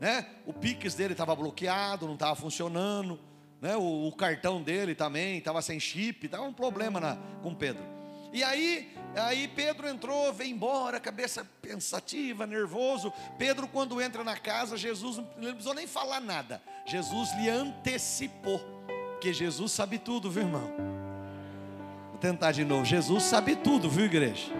Né? 0.00 0.26
O 0.44 0.52
Pix 0.52 0.94
dele 0.94 1.12
estava 1.12 1.34
bloqueado, 1.34 2.06
não 2.06 2.14
estava 2.14 2.34
funcionando, 2.34 3.18
né? 3.60 3.76
O, 3.76 4.08
o, 4.08 4.12
cartão 4.12 4.62
dele 4.62 4.94
também 4.94 5.38
estava 5.38 5.62
sem 5.62 5.80
chip, 5.80 6.26
estava 6.26 6.44
um 6.44 6.52
problema 6.52 7.00
na, 7.00 7.16
com 7.42 7.54
Pedro. 7.54 7.82
E 8.32 8.42
aí, 8.44 8.92
aí 9.14 9.48
Pedro 9.48 9.88
entrou, 9.88 10.32
veio 10.32 10.50
embora, 10.50 11.00
cabeça 11.00 11.46
pensativa, 11.62 12.46
nervoso. 12.46 13.12
Pedro, 13.38 13.66
quando 13.66 14.00
entra 14.00 14.22
na 14.22 14.36
casa, 14.36 14.76
Jesus 14.76 15.16
não 15.16 15.24
precisou 15.52 15.74
nem 15.74 15.86
falar 15.86 16.20
nada. 16.20 16.60
Jesus 16.84 17.32
lhe 17.36 17.48
antecipou, 17.48 18.60
porque 19.12 19.32
Jesus 19.32 19.72
sabe 19.72 19.98
tudo, 19.98 20.30
viu 20.30 20.42
irmão? 20.42 20.70
Vou 22.10 22.18
tentar 22.18 22.52
de 22.52 22.64
novo. 22.64 22.84
Jesus 22.84 23.22
sabe 23.22 23.56
tudo, 23.56 23.88
viu 23.88 24.04
igreja? 24.04 24.52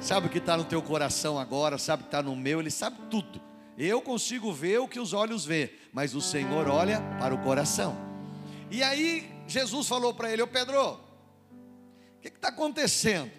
Sabe 0.00 0.26
o 0.26 0.30
que 0.30 0.38
está 0.38 0.56
no 0.56 0.64
teu 0.64 0.82
coração 0.82 1.38
agora, 1.38 1.78
sabe 1.78 2.02
o 2.02 2.04
que 2.04 2.08
está 2.08 2.22
no 2.22 2.34
meu, 2.34 2.58
Ele 2.58 2.70
sabe 2.70 2.96
tudo. 3.10 3.49
Eu 3.82 4.02
consigo 4.02 4.52
ver 4.52 4.78
o 4.78 4.86
que 4.86 5.00
os 5.00 5.14
olhos 5.14 5.46
vê, 5.46 5.72
mas 5.90 6.14
o 6.14 6.20
Senhor 6.20 6.68
olha 6.68 7.00
para 7.18 7.34
o 7.34 7.42
coração. 7.42 7.96
E 8.70 8.82
aí 8.82 9.32
Jesus 9.46 9.88
falou 9.88 10.12
para 10.12 10.30
ele: 10.30 10.42
Ô 10.42 10.46
Pedro, 10.46 10.92
o 10.92 12.20
que 12.20 12.28
está 12.28 12.48
acontecendo? 12.48 13.30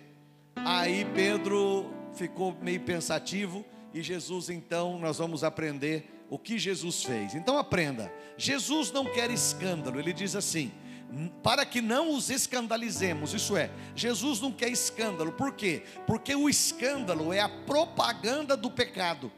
Aí 0.56 1.06
Pedro 1.14 1.94
ficou 2.16 2.58
meio 2.60 2.80
pensativo 2.80 3.64
e 3.94 4.02
Jesus 4.02 4.50
então 4.50 4.98
nós 4.98 5.20
vamos 5.20 5.44
aprender 5.44 6.26
o 6.28 6.40
que 6.40 6.58
Jesus 6.58 7.04
fez. 7.04 7.36
Então 7.36 7.60
aprenda. 7.60 8.12
Jesus 8.36 8.92
não 8.92 9.06
quer 9.06 9.30
escândalo. 9.30 10.00
Ele 10.00 10.12
diz 10.12 10.36
assim: 10.36 10.72
para 11.44 11.68
que 11.68 11.82
não 11.82 12.16
os 12.16 12.32
escandalizemos. 12.32 13.36
Isso 13.36 13.56
é, 13.56 13.70
Jesus 13.96 14.42
não 14.42 14.52
quer 14.52 14.70
escândalo. 14.70 15.34
Por 15.34 15.54
quê? 15.54 15.84
Porque 16.08 16.34
o 16.34 16.50
escândalo 16.50 17.32
é 17.32 17.42
a 17.42 17.50
propaganda 17.50 18.58
do 18.58 18.72
pecado. 18.72 19.32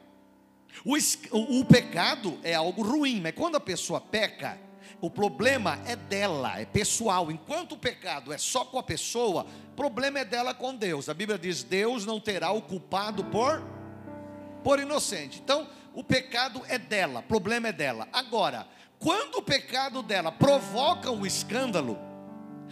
O, 0.85 1.59
o, 1.59 1.65
pecado 1.65 2.39
é 2.43 2.53
algo 2.53 2.81
ruim, 2.81 3.21
mas 3.21 3.33
quando 3.33 3.55
a 3.55 3.59
pessoa 3.59 4.01
peca, 4.01 4.57
o 4.99 5.09
problema 5.09 5.79
é 5.85 5.95
dela, 5.95 6.59
é 6.59 6.65
pessoal. 6.65 7.31
Enquanto 7.31 7.73
o 7.73 7.77
pecado 7.77 8.33
é 8.33 8.37
só 8.37 8.65
com 8.65 8.79
a 8.79 8.83
pessoa, 8.83 9.45
o 9.71 9.75
problema 9.75 10.19
é 10.19 10.25
dela 10.25 10.53
com 10.53 10.75
Deus. 10.75 11.09
A 11.09 11.13
Bíblia 11.13 11.37
diz: 11.37 11.63
Deus 11.63 12.05
não 12.05 12.19
terá 12.19 12.51
o 12.51 12.61
culpado 12.61 13.23
por 13.25 13.63
por 14.63 14.79
inocente. 14.79 15.41
Então, 15.43 15.67
o 15.93 16.03
pecado 16.03 16.61
é 16.69 16.79
dela, 16.79 17.19
o 17.19 17.23
problema 17.23 17.67
é 17.67 17.73
dela. 17.73 18.07
Agora, 18.11 18.65
quando 18.97 19.35
o 19.35 19.41
pecado 19.41 20.01
dela 20.01 20.31
provoca 20.31 21.11
o 21.11 21.25
escândalo, 21.25 21.99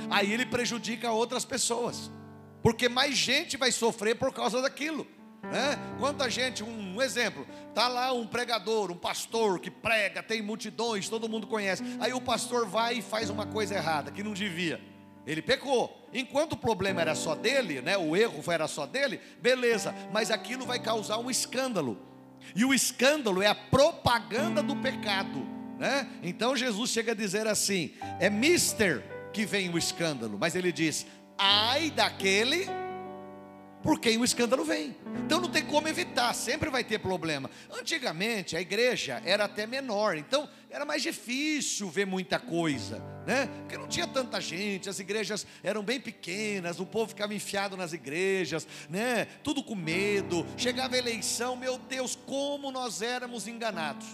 aí 0.09 0.31
ele 0.31 0.45
prejudica 0.45 1.11
outras 1.11 1.43
pessoas. 1.43 2.09
Porque 2.63 2.87
mais 2.87 3.15
gente 3.15 3.57
vai 3.57 3.71
sofrer 3.71 4.15
por 4.17 4.33
causa 4.33 4.61
daquilo. 4.61 5.05
Né? 5.43 5.77
Quanta 5.97 6.29
gente, 6.29 6.63
um, 6.63 7.01
exemplo, 7.01 7.47
tá 7.73 7.87
lá 7.87 8.13
um 8.13 8.27
pregador, 8.27 8.91
um 8.91 8.95
pastor 8.95 9.59
que 9.59 9.71
prega, 9.71 10.21
tem 10.21 10.41
multidões, 10.41 11.09
todo 11.09 11.27
mundo 11.27 11.47
conhece. 11.47 11.83
Aí 11.99 12.13
o 12.13 12.21
pastor 12.21 12.67
vai 12.67 12.95
e 12.95 13.01
faz 13.01 13.29
uma 13.29 13.45
coisa 13.45 13.75
errada 13.75 14.11
que 14.11 14.23
não 14.23 14.33
devia. 14.33 14.79
Ele 15.25 15.41
pecou. 15.41 16.07
Enquanto 16.13 16.53
o 16.53 16.57
problema 16.57 17.01
era 17.01 17.15
só 17.15 17.35
dele, 17.35 17.81
né? 17.81 17.97
O 17.97 18.15
erro 18.15 18.43
era 18.51 18.67
só 18.67 18.85
dele, 18.85 19.19
beleza. 19.41 19.93
Mas 20.11 20.31
aquilo 20.31 20.65
vai 20.65 20.79
causar 20.79 21.17
um 21.17 21.29
escândalo. 21.29 21.97
E 22.55 22.65
o 22.65 22.73
escândalo 22.73 23.41
é 23.41 23.47
a 23.47 23.55
propaganda 23.55 24.63
do 24.63 24.75
pecado, 24.75 25.45
né? 25.77 26.07
Então 26.23 26.55
Jesus 26.55 26.89
chega 26.89 27.11
a 27.11 27.15
dizer 27.15 27.47
assim: 27.47 27.93
é 28.19 28.29
mister 28.29 29.03
que 29.31 29.45
vem 29.45 29.69
o 29.69 29.77
escândalo, 29.77 30.37
mas 30.39 30.55
ele 30.55 30.71
diz: 30.71 31.05
ai 31.37 31.91
daquele 31.91 32.67
por 33.83 33.99
quem 33.99 34.17
o 34.17 34.23
escândalo 34.23 34.63
vem. 34.63 34.95
Então 35.25 35.41
não 35.41 35.49
tem 35.49 35.65
como 35.65 35.87
evitar, 35.87 36.33
sempre 36.33 36.69
vai 36.69 36.83
ter 36.83 36.99
problema. 36.99 37.49
Antigamente 37.71 38.55
a 38.55 38.61
igreja 38.61 39.21
era 39.25 39.45
até 39.45 39.65
menor, 39.65 40.17
então 40.17 40.47
era 40.69 40.85
mais 40.85 41.01
difícil 41.01 41.89
ver 41.89 42.05
muita 42.05 42.39
coisa, 42.39 43.03
né? 43.25 43.47
Porque 43.61 43.77
não 43.77 43.87
tinha 43.87 44.07
tanta 44.07 44.39
gente, 44.39 44.89
as 44.89 44.99
igrejas 44.99 45.45
eram 45.63 45.83
bem 45.83 45.99
pequenas, 45.99 46.79
o 46.79 46.85
povo 46.85 47.09
ficava 47.09 47.33
enfiado 47.33 47.75
nas 47.75 47.93
igrejas, 47.93 48.67
né? 48.89 49.25
Tudo 49.43 49.63
com 49.63 49.75
medo. 49.75 50.45
Chegava 50.57 50.95
a 50.95 50.99
eleição, 50.99 51.55
meu 51.55 51.77
Deus, 51.77 52.15
como 52.15 52.71
nós 52.71 53.01
éramos 53.01 53.47
enganados. 53.47 54.07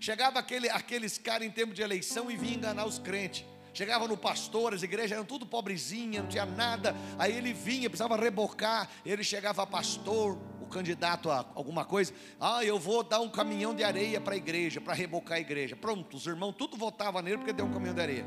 Chegava 0.00 0.38
aquele, 0.38 0.68
aqueles 0.68 1.18
caras 1.18 1.46
em 1.46 1.50
tempo 1.50 1.74
de 1.74 1.82
eleição 1.82 2.30
e 2.30 2.36
vinha 2.36 2.54
enganar 2.54 2.86
os 2.86 2.98
crentes. 2.98 3.44
Chegava 3.80 4.06
no 4.06 4.14
pastor, 4.14 4.74
as 4.74 4.82
igrejas 4.82 5.12
eram 5.12 5.24
tudo 5.24 5.46
pobrezinha, 5.46 6.20
não 6.20 6.28
tinha 6.28 6.44
nada. 6.44 6.94
Aí 7.18 7.34
ele 7.34 7.54
vinha, 7.54 7.88
precisava 7.88 8.14
rebocar. 8.14 8.86
Ele 9.06 9.24
chegava 9.24 9.66
pastor, 9.66 10.36
o 10.60 10.66
candidato 10.66 11.30
a 11.30 11.46
alguma 11.54 11.82
coisa. 11.82 12.12
Ah, 12.38 12.62
eu 12.62 12.78
vou 12.78 13.02
dar 13.02 13.20
um 13.20 13.30
caminhão 13.30 13.74
de 13.74 13.82
areia 13.82 14.20
para 14.20 14.34
a 14.34 14.36
igreja, 14.36 14.82
para 14.82 14.92
rebocar 14.92 15.38
a 15.38 15.40
igreja. 15.40 15.76
Pronto, 15.76 16.18
os 16.18 16.26
irmãos 16.26 16.52
tudo 16.58 16.76
votavam 16.76 17.22
nele 17.22 17.38
porque 17.38 17.54
deu 17.54 17.64
um 17.64 17.72
caminhão 17.72 17.94
de 17.94 18.02
areia. 18.02 18.26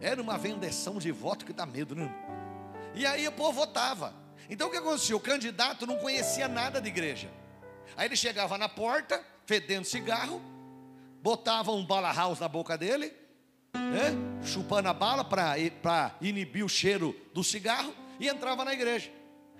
Era 0.00 0.22
uma 0.22 0.38
vendeção 0.38 0.98
de 0.98 1.10
voto 1.10 1.44
que 1.44 1.52
dá 1.52 1.66
medo, 1.66 1.96
né? 1.96 2.08
E 2.94 3.04
aí 3.04 3.26
o 3.26 3.32
povo 3.32 3.50
votava. 3.50 4.14
Então 4.48 4.68
o 4.68 4.70
que 4.70 4.76
acontecia? 4.76 5.16
O 5.16 5.20
candidato 5.20 5.88
não 5.88 5.96
conhecia 5.96 6.46
nada 6.46 6.80
de 6.80 6.86
igreja. 6.88 7.28
Aí 7.96 8.06
ele 8.06 8.14
chegava 8.14 8.56
na 8.56 8.68
porta, 8.68 9.20
fedendo 9.44 9.84
cigarro, 9.84 10.40
botava 11.20 11.72
um 11.72 11.84
bala 11.84 12.12
house 12.12 12.38
na 12.38 12.46
boca 12.46 12.78
dele 12.78 13.21
né? 13.74 14.14
chupando 14.42 14.88
a 14.88 14.92
bala 14.92 15.24
para 15.24 16.14
inibir 16.20 16.64
o 16.64 16.68
cheiro 16.68 17.14
do 17.32 17.42
cigarro 17.42 17.94
e 18.18 18.28
entrava 18.28 18.64
na 18.64 18.72
igreja. 18.72 19.10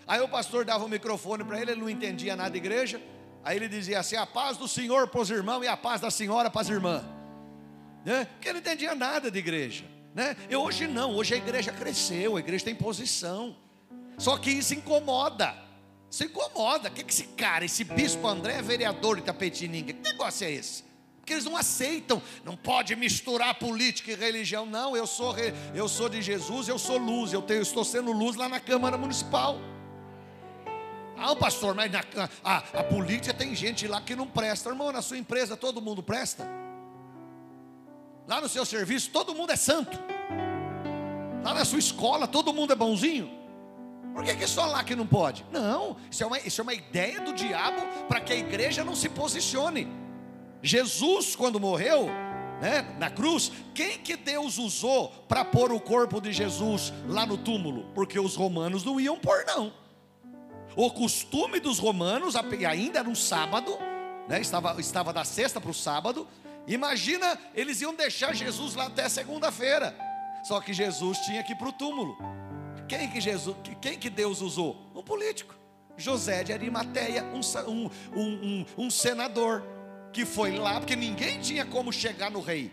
Aí 0.06 0.20
o 0.20 0.28
pastor 0.28 0.64
dava 0.64 0.84
o 0.84 0.88
microfone 0.88 1.44
para 1.44 1.60
ele, 1.60 1.72
ele 1.72 1.80
não 1.80 1.88
entendia 1.88 2.34
nada 2.34 2.50
de 2.50 2.58
igreja. 2.58 3.00
Aí 3.44 3.56
ele 3.56 3.68
dizia 3.68 4.00
assim: 4.00 4.16
a 4.16 4.26
paz 4.26 4.56
do 4.56 4.66
Senhor 4.66 5.08
para 5.08 5.20
os 5.20 5.30
irmãos 5.30 5.62
e 5.62 5.68
a 5.68 5.76
paz 5.76 6.00
da 6.00 6.10
senhora 6.10 6.50
para 6.50 6.60
as 6.60 6.68
irmãs. 6.68 7.02
Né? 8.04 8.24
Porque 8.24 8.48
ele 8.48 8.54
não 8.54 8.60
entendia 8.60 8.94
nada 8.94 9.30
de 9.30 9.38
igreja. 9.38 9.84
Né? 10.14 10.36
E 10.50 10.56
hoje 10.56 10.86
não, 10.86 11.14
hoje 11.14 11.34
a 11.34 11.36
igreja 11.36 11.72
cresceu, 11.72 12.36
a 12.36 12.40
igreja 12.40 12.64
tem 12.64 12.74
posição. 12.74 13.56
Só 14.18 14.36
que 14.36 14.50
isso 14.50 14.74
incomoda. 14.74 15.54
Isso 16.10 16.24
incomoda. 16.24 16.88
O 16.88 16.92
que, 16.92 17.02
que 17.02 17.12
esse 17.12 17.28
cara, 17.28 17.64
esse 17.64 17.84
bispo 17.84 18.26
André 18.26 18.54
é 18.58 18.62
vereador 18.62 19.16
de 19.16 19.22
Tapetininga? 19.22 19.92
Que 19.92 20.02
negócio 20.02 20.46
é 20.46 20.50
esse? 20.50 20.84
Porque 21.22 21.34
eles 21.34 21.44
não 21.44 21.56
aceitam, 21.56 22.20
não 22.44 22.56
pode 22.56 22.96
misturar 22.96 23.54
política 23.54 24.10
e 24.10 24.16
religião. 24.16 24.66
Não, 24.66 24.96
eu 24.96 25.06
sou, 25.06 25.36
eu 25.72 25.88
sou 25.88 26.08
de 26.08 26.20
Jesus, 26.20 26.66
eu 26.66 26.80
sou 26.80 26.98
luz, 26.98 27.32
eu, 27.32 27.40
tenho, 27.40 27.58
eu 27.58 27.62
estou 27.62 27.84
sendo 27.84 28.10
luz 28.10 28.34
lá 28.34 28.48
na 28.48 28.58
Câmara 28.58 28.98
Municipal. 28.98 29.56
Ah, 31.16 31.36
pastor, 31.36 31.76
mas 31.76 31.92
na, 31.92 32.00
a, 32.42 32.56
a 32.56 32.82
política 32.82 33.32
tem 33.32 33.54
gente 33.54 33.86
lá 33.86 34.00
que 34.00 34.16
não 34.16 34.26
presta. 34.26 34.68
Irmão, 34.68 34.90
na 34.90 35.00
sua 35.00 35.16
empresa 35.16 35.56
todo 35.56 35.80
mundo 35.80 36.02
presta. 36.02 36.44
Lá 38.26 38.40
no 38.40 38.48
seu 38.48 38.64
serviço 38.64 39.10
todo 39.10 39.32
mundo 39.32 39.52
é 39.52 39.56
santo. 39.56 39.96
Lá 41.44 41.54
na 41.54 41.64
sua 41.64 41.78
escola 41.78 42.26
todo 42.26 42.52
mundo 42.52 42.72
é 42.72 42.76
bonzinho. 42.76 43.30
Por 44.12 44.24
que, 44.24 44.34
que 44.34 44.46
só 44.48 44.66
lá 44.66 44.82
que 44.82 44.96
não 44.96 45.06
pode? 45.06 45.46
Não, 45.52 45.96
isso 46.10 46.24
é 46.24 46.26
uma, 46.26 46.38
isso 46.40 46.60
é 46.60 46.64
uma 46.64 46.74
ideia 46.74 47.20
do 47.20 47.32
diabo 47.32 47.80
para 48.08 48.20
que 48.20 48.32
a 48.32 48.36
igreja 48.36 48.82
não 48.82 48.96
se 48.96 49.08
posicione. 49.08 50.01
Jesus, 50.62 51.34
quando 51.34 51.58
morreu, 51.58 52.08
né, 52.60 52.94
na 52.98 53.10
cruz, 53.10 53.50
quem 53.74 53.98
que 53.98 54.16
Deus 54.16 54.56
usou 54.58 55.08
para 55.26 55.44
pôr 55.44 55.72
o 55.72 55.80
corpo 55.80 56.20
de 56.20 56.32
Jesus 56.32 56.92
lá 57.08 57.26
no 57.26 57.36
túmulo? 57.36 57.86
Porque 57.94 58.20
os 58.20 58.36
romanos 58.36 58.84
não 58.84 59.00
iam 59.00 59.18
pôr, 59.18 59.44
não. 59.46 59.72
O 60.76 60.90
costume 60.90 61.58
dos 61.58 61.78
romanos, 61.78 62.34
ainda 62.36 63.00
era 63.00 63.08
um 63.08 63.14
sábado, 63.14 63.76
né, 64.28 64.40
estava, 64.40 64.80
estava 64.80 65.12
da 65.12 65.24
sexta 65.24 65.60
para 65.60 65.70
o 65.70 65.74
sábado. 65.74 66.26
Imagina, 66.66 67.36
eles 67.54 67.80
iam 67.80 67.94
deixar 67.94 68.32
Jesus 68.32 68.76
lá 68.76 68.86
até 68.86 69.08
segunda-feira. 69.08 69.94
Só 70.44 70.60
que 70.60 70.72
Jesus 70.72 71.18
tinha 71.18 71.42
que 71.42 71.52
ir 71.52 71.56
para 71.56 71.68
o 71.68 71.72
túmulo. 71.72 72.16
Quem 72.88 73.10
que, 73.10 73.20
Jesus, 73.20 73.56
quem 73.80 73.98
que 73.98 74.08
Deus 74.08 74.40
usou? 74.40 74.76
Um 74.94 75.02
político. 75.02 75.54
José 75.96 76.42
de 76.42 76.52
Arimateia, 76.52 77.24
um, 77.24 77.40
um, 77.68 77.90
um, 78.14 78.66
um 78.78 78.90
senador 78.90 79.62
que 80.12 80.24
foi 80.24 80.56
lá, 80.56 80.78
porque 80.78 80.94
ninguém 80.94 81.40
tinha 81.40 81.64
como 81.64 81.92
chegar 81.92 82.30
no 82.30 82.40
rei. 82.40 82.70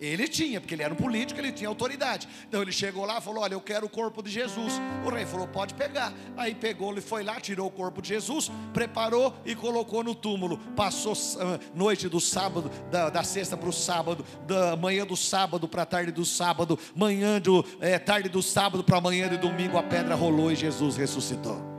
Ele 0.00 0.28
tinha, 0.28 0.60
porque 0.60 0.74
ele 0.74 0.82
era 0.82 0.94
um 0.94 0.96
político, 0.96 1.40
ele 1.40 1.50
tinha 1.50 1.68
autoridade. 1.68 2.28
Então 2.48 2.62
ele 2.62 2.70
chegou 2.70 3.04
lá 3.04 3.18
e 3.18 3.20
falou: 3.20 3.42
Olha, 3.42 3.54
eu 3.54 3.60
quero 3.60 3.86
o 3.86 3.88
corpo 3.88 4.22
de 4.22 4.30
Jesus. 4.30 4.74
O 5.04 5.10
rei 5.10 5.26
falou: 5.26 5.48
Pode 5.48 5.74
pegar. 5.74 6.12
Aí 6.36 6.54
pegou, 6.54 6.92
ele 6.92 7.00
foi 7.00 7.24
lá, 7.24 7.40
tirou 7.40 7.66
o 7.66 7.70
corpo 7.70 8.00
de 8.00 8.08
Jesus, 8.08 8.50
preparou 8.72 9.34
e 9.44 9.54
colocou 9.54 10.04
no 10.04 10.14
túmulo. 10.14 10.58
Passou 10.76 11.14
uh, 11.14 11.58
noite 11.74 12.08
do 12.08 12.20
sábado, 12.20 12.70
da, 12.90 13.10
da 13.10 13.24
sexta 13.24 13.56
para 13.56 13.68
o 13.68 13.72
sábado, 13.72 14.24
da 14.46 14.76
manhã 14.76 15.04
do 15.04 15.16
sábado 15.16 15.66
para 15.66 15.82
a 15.82 15.86
tarde 15.86 16.12
do 16.12 16.24
sábado, 16.24 16.78
manhã 16.94 17.40
do 17.40 17.64
é, 17.80 17.98
tarde 17.98 18.28
do 18.28 18.42
sábado 18.42 18.84
para 18.84 19.00
manhã 19.00 19.28
de 19.28 19.36
domingo, 19.36 19.76
a 19.76 19.82
pedra 19.82 20.14
rolou 20.14 20.52
e 20.52 20.56
Jesus 20.56 20.96
ressuscitou. 20.96 21.77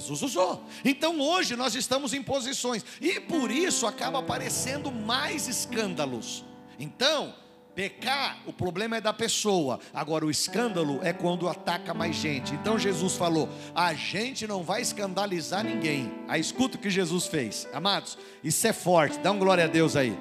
Jesus 0.00 0.22
usou. 0.22 0.64
Então 0.84 1.20
hoje 1.20 1.54
nós 1.54 1.74
estamos 1.74 2.12
em 2.12 2.22
posições 2.22 2.84
e 3.00 3.20
por 3.20 3.50
isso 3.50 3.86
acaba 3.86 4.18
aparecendo 4.18 4.90
mais 4.90 5.46
escândalos. 5.46 6.44
Então, 6.78 7.34
Pecar, 7.74 8.38
o 8.46 8.52
problema 8.52 8.96
é 8.96 9.00
da 9.00 9.12
pessoa. 9.12 9.78
Agora, 9.94 10.26
o 10.26 10.30
escândalo 10.30 10.98
é 11.02 11.12
quando 11.12 11.48
ataca 11.48 11.94
mais 11.94 12.16
gente. 12.16 12.52
Então, 12.52 12.78
Jesus 12.78 13.14
falou: 13.14 13.48
a 13.74 13.94
gente 13.94 14.46
não 14.46 14.62
vai 14.62 14.82
escandalizar 14.82 15.64
ninguém. 15.64 16.12
Aí, 16.26 16.40
escuta 16.40 16.76
o 16.76 16.80
que 16.80 16.90
Jesus 16.90 17.26
fez. 17.26 17.68
Amados, 17.72 18.18
isso 18.42 18.66
é 18.66 18.72
forte. 18.72 19.18
Dá 19.20 19.30
um 19.30 19.38
glória 19.38 19.64
a 19.64 19.68
Deus 19.68 19.94
aí. 19.94 20.18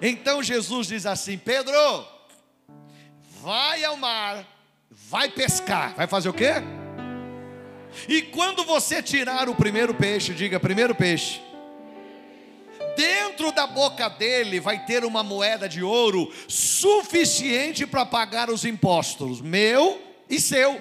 Então, 0.00 0.42
Jesus 0.42 0.86
diz 0.86 1.06
assim: 1.06 1.36
Pedro, 1.36 1.74
vai 3.42 3.84
ao 3.84 3.96
mar, 3.96 4.46
vai 4.90 5.28
pescar. 5.28 5.94
Vai 5.96 6.06
fazer 6.06 6.28
o 6.28 6.32
quê? 6.32 6.54
E 8.08 8.22
quando 8.22 8.64
você 8.64 9.02
tirar 9.02 9.48
o 9.48 9.54
primeiro 9.54 9.94
peixe, 9.94 10.34
diga 10.34 10.60
primeiro 10.60 10.94
peixe 10.94 11.40
dentro 12.96 13.52
da 13.52 13.66
boca 13.66 14.08
dele 14.08 14.58
vai 14.58 14.84
ter 14.86 15.04
uma 15.04 15.22
moeda 15.22 15.68
de 15.68 15.82
ouro 15.82 16.32
suficiente 16.48 17.86
para 17.86 18.06
pagar 18.06 18.48
os 18.48 18.64
impostos, 18.64 19.40
meu 19.42 20.00
e 20.28 20.40
seu. 20.40 20.80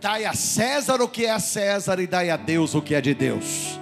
Dai 0.00 0.24
a 0.24 0.34
César 0.34 1.00
o 1.00 1.08
que 1.08 1.26
é 1.26 1.30
a 1.30 1.38
César 1.38 2.00
e 2.00 2.06
dai 2.06 2.30
a 2.30 2.36
Deus 2.36 2.74
o 2.74 2.82
que 2.82 2.94
é 2.94 3.00
de 3.00 3.14
Deus. 3.14 3.78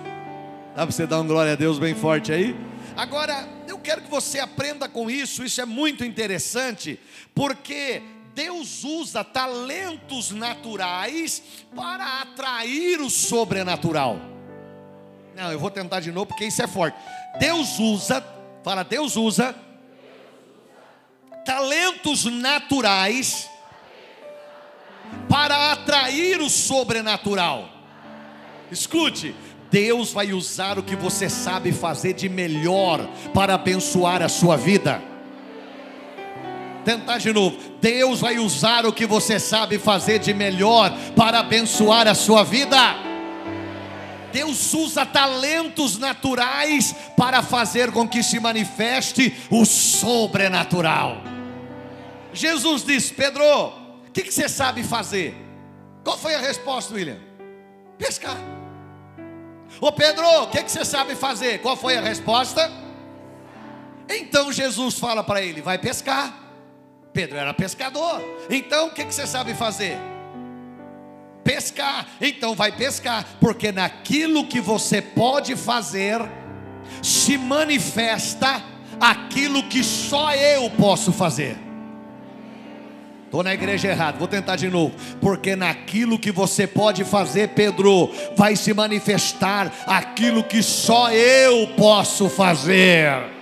Dá 0.77 0.87
para 0.87 0.93
você 0.93 1.07
dar 1.07 1.21
um 1.21 1.27
glória 1.27 1.53
a 1.53 1.57
Deus 1.57 1.79
bem 1.79 1.95
forte 1.95 2.31
aí? 2.31 2.55
Agora, 2.97 3.49
eu 3.67 3.79
quero 3.79 4.03
que 4.03 4.11
você 4.11 4.39
aprenda 4.39 4.89
com 4.89 5.09
isso, 5.09 5.45
isso 5.45 5.61
é 5.61 5.65
muito 5.65 6.05
interessante, 6.05 7.01
porque 7.35 8.03
Deus 8.39 8.85
usa 8.85 9.25
talentos 9.25 10.31
naturais 10.31 11.43
para 11.75 12.21
atrair 12.21 13.01
o 13.01 13.11
sobrenatural. 13.11 14.17
Não, 15.35 15.51
eu 15.51 15.59
vou 15.59 15.73
tentar 15.73 15.99
de 15.99 16.13
novo 16.13 16.27
porque 16.27 16.45
isso 16.45 16.63
é 16.63 16.69
forte. 16.69 16.97
Deus 17.41 17.81
usa, 17.81 18.25
fala, 18.63 18.85
Deus 18.85 19.17
usa 19.17 19.57
talentos 21.45 22.27
naturais 22.27 23.51
para 25.29 25.73
atrair 25.73 26.41
o 26.41 26.49
sobrenatural. 26.49 27.69
Escute, 28.71 29.35
Deus 29.69 30.13
vai 30.13 30.33
usar 30.33 30.79
o 30.79 30.85
que 30.85 30.95
você 30.95 31.29
sabe 31.29 31.73
fazer 31.73 32.13
de 32.13 32.29
melhor 32.29 33.05
para 33.35 33.55
abençoar 33.55 34.23
a 34.23 34.29
sua 34.29 34.57
vida. 34.57 35.18
Tentar 36.89 37.19
de 37.19 37.31
novo. 37.35 37.55
Deus 37.83 38.21
vai 38.21 38.39
usar 38.39 38.87
o 38.87 38.93
que 38.95 39.05
você 39.05 39.39
sabe 39.39 39.79
fazer 39.79 40.19
de 40.19 40.33
melhor 40.33 40.91
para 41.15 41.41
abençoar 41.41 42.09
a 42.09 42.15
sua 42.15 42.43
vida. 42.43 42.79
Deus 44.33 44.73
usa 44.73 45.05
talentos 45.05 45.99
naturais 45.99 46.95
para 47.15 47.43
fazer 47.43 47.93
com 47.93 48.09
que 48.09 48.23
se 48.23 48.41
manifeste 48.41 49.37
o 49.51 49.67
sobrenatural. 49.67 51.19
Jesus 52.33 52.83
disse: 52.85 53.13
Pedro, 53.13 53.45
o 53.45 54.11
que, 54.11 54.23
que, 54.23 54.33
você 54.33 54.49
sabe 54.49 54.83
fazer? 54.83 55.37
Qual 56.03 56.17
foi 56.17 56.37
a 56.37 56.41
resposta, 56.41 56.95
William? 56.95 57.19
Pescar. 57.99 58.39
Ô 59.79 59.93
Pedro, 59.93 60.27
o 60.45 60.47
que, 60.47 60.63
que 60.63 60.73
você 60.73 60.87
sabe 60.87 61.15
fazer? 61.15 61.61
Qual 61.61 61.77
foi 61.77 61.99
a 61.99 62.01
resposta? 62.01 62.73
Então 64.09 64.51
Jesus 64.51 64.99
fala 64.99 65.23
para 65.23 65.43
ele: 65.43 65.61
vai 65.61 65.77
pescar. 65.77 66.48
Pedro 67.19 67.37
era 67.37 67.53
pescador. 67.53 68.23
Então 68.49 68.87
o 68.87 68.91
que, 68.93 69.05
que 69.05 69.13
você 69.13 69.27
sabe 69.27 69.53
fazer? 69.53 69.99
pescar, 71.43 72.07
então 72.21 72.55
vai 72.55 72.71
pescar, 72.71 73.25
porque 73.41 73.73
naquilo 73.73 74.47
que 74.47 74.61
você 74.61 75.01
pode 75.01 75.57
fazer, 75.57 76.21
se 77.03 77.39
manifesta 77.39 78.63
aquilo 79.01 79.63
que 79.63 79.83
só 79.83 80.35
eu 80.35 80.69
posso 80.71 81.11
fazer. 81.11 81.57
Estou 83.25 83.43
na 83.43 83.55
igreja 83.55 83.89
errada, 83.89 84.19
vou 84.19 84.29
tentar 84.29 84.57
de 84.57 84.69
novo. 84.69 84.95
Porque 85.23 85.57
naquilo 85.57 86.19
que 86.19 86.31
você 86.31 86.67
pode 86.67 87.03
fazer, 87.03 87.49
Pedro, 87.49 88.11
vai 88.37 88.55
se 88.55 88.75
manifestar 88.75 89.73
aquilo 89.87 90.45
que 90.45 90.63
só 90.63 91.11
eu 91.11 91.67
posso 91.79 92.29
fazer. 92.29 93.38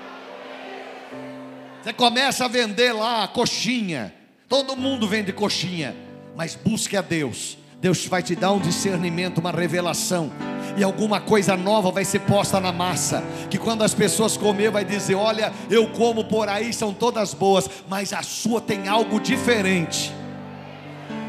Você 1.87 1.93
começa 1.93 2.45
a 2.45 2.49
vender 2.49 2.93
lá 2.93 3.29
coxinha, 3.29 4.13
todo 4.49 4.75
mundo 4.75 5.07
vende 5.07 5.33
coxinha, 5.33 5.95
mas 6.35 6.57
busque 6.57 6.97
a 6.97 7.01
Deus 7.01 7.57
Deus 7.81 8.05
vai 8.07 8.25
te 8.25 8.35
dar 8.35 8.51
um 8.51 8.59
discernimento, 8.59 9.39
uma 9.39 9.53
revelação, 9.53 10.33
e 10.77 10.83
alguma 10.83 11.21
coisa 11.21 11.57
nova 11.57 11.93
vai 11.93 12.05
ser 12.05 12.19
posta 12.23 12.59
na 12.59 12.73
massa. 12.73 13.23
Que 13.49 13.57
quando 13.57 13.83
as 13.83 13.95
pessoas 13.95 14.37
comer, 14.37 14.73
vai 14.73 14.85
dizer: 14.85 15.15
Olha, 15.15 15.53
eu 15.71 15.89
como 15.91 16.25
por 16.25 16.49
aí, 16.49 16.73
são 16.73 16.93
todas 16.93 17.33
boas, 17.33 17.71
mas 17.89 18.13
a 18.13 18.25
sua 18.25 18.61
tem 18.61 18.89
algo 18.89 19.21
diferente. 19.21 20.13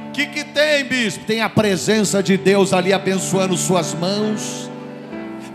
O 0.09 0.11
que, 0.13 0.25
que 0.25 0.43
tem, 0.43 0.83
bispo? 0.85 1.25
Tem 1.25 1.41
a 1.41 1.49
presença 1.49 2.23
de 2.23 2.35
Deus 2.35 2.73
ali 2.73 2.91
abençoando 2.91 3.55
suas 3.55 3.93
mãos. 3.93 4.67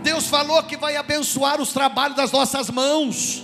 Deus 0.01 0.27
falou 0.27 0.63
que 0.63 0.77
vai 0.77 0.95
abençoar 0.95 1.59
os 1.59 1.73
trabalhos 1.73 2.15
das 2.15 2.31
nossas 2.31 2.69
mãos. 2.69 3.43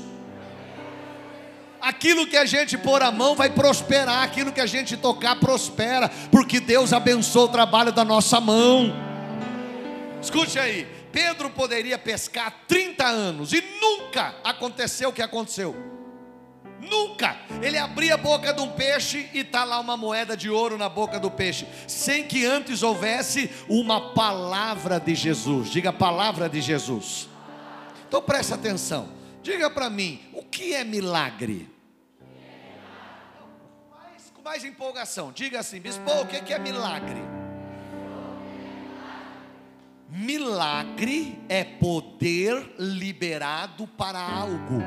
Aquilo 1.82 2.28
que 2.28 2.36
a 2.36 2.46
gente 2.46 2.78
pôr 2.78 3.02
a 3.02 3.12
mão 3.12 3.36
vai 3.36 3.50
prosperar, 3.50 4.24
aquilo 4.24 4.52
que 4.52 4.62
a 4.62 4.66
gente 4.66 4.98
tocar 4.98 5.38
prospera, 5.40 6.10
porque 6.32 6.60
Deus 6.60 6.92
abençoa 6.92 7.46
o 7.46 7.50
trabalho 7.50 7.92
da 7.92 8.04
nossa 8.04 8.42
mão. 8.42 8.94
Escute 10.22 10.60
aí, 10.60 10.86
Pedro 11.12 11.50
poderia 11.50 11.98
pescar 11.98 12.54
30 12.68 13.06
anos 13.06 13.54
e 13.54 13.64
nunca 13.82 14.36
aconteceu 14.44 15.10
o 15.10 15.14
que 15.14 15.22
aconteceu. 15.22 15.76
Nunca. 16.82 17.38
Ele 17.62 17.78
abria 17.78 18.14
a 18.14 18.18
boca 18.18 18.54
de 18.54 18.62
um 18.62 18.72
peixe 18.72 19.30
e 19.34 19.40
está 19.40 19.64
lá 19.64 19.80
uma 19.80 19.98
moeda 19.98 20.36
de 20.36 20.50
ouro 20.50 20.78
na 20.78 20.88
boca 20.88 21.20
do 21.20 21.30
peixe, 21.30 21.68
sem 21.88 22.24
que 22.24 22.46
antes 22.46 22.84
houvesse 22.84 23.50
uma 23.68 24.14
palavra 24.14 25.00
de 25.00 25.14
Jesus. 25.14 25.70
Diga 25.70 25.92
palavra 25.92 26.48
de 26.48 26.62
Jesus. 26.62 27.28
Então 28.08 28.22
preste 28.22 28.54
atenção. 28.54 29.19
Diga 29.42 29.70
para 29.70 29.90
mim, 29.90 30.22
o 30.34 30.44
que 30.44 30.74
é 30.74 30.84
milagre? 30.84 31.70
Mais, 33.92 34.32
com 34.34 34.42
mais 34.42 34.66
empolgação, 34.66 35.32
diga 35.32 35.60
assim, 35.60 35.80
bispo, 35.80 36.10
o 36.10 36.28
que 36.28 36.54
é 36.54 36.60
milagre? 36.60 37.22
Milagre 40.10 41.40
é 41.48 41.64
poder 41.64 42.74
liberado 42.78 43.88
para 43.88 44.20
algo. 44.20 44.82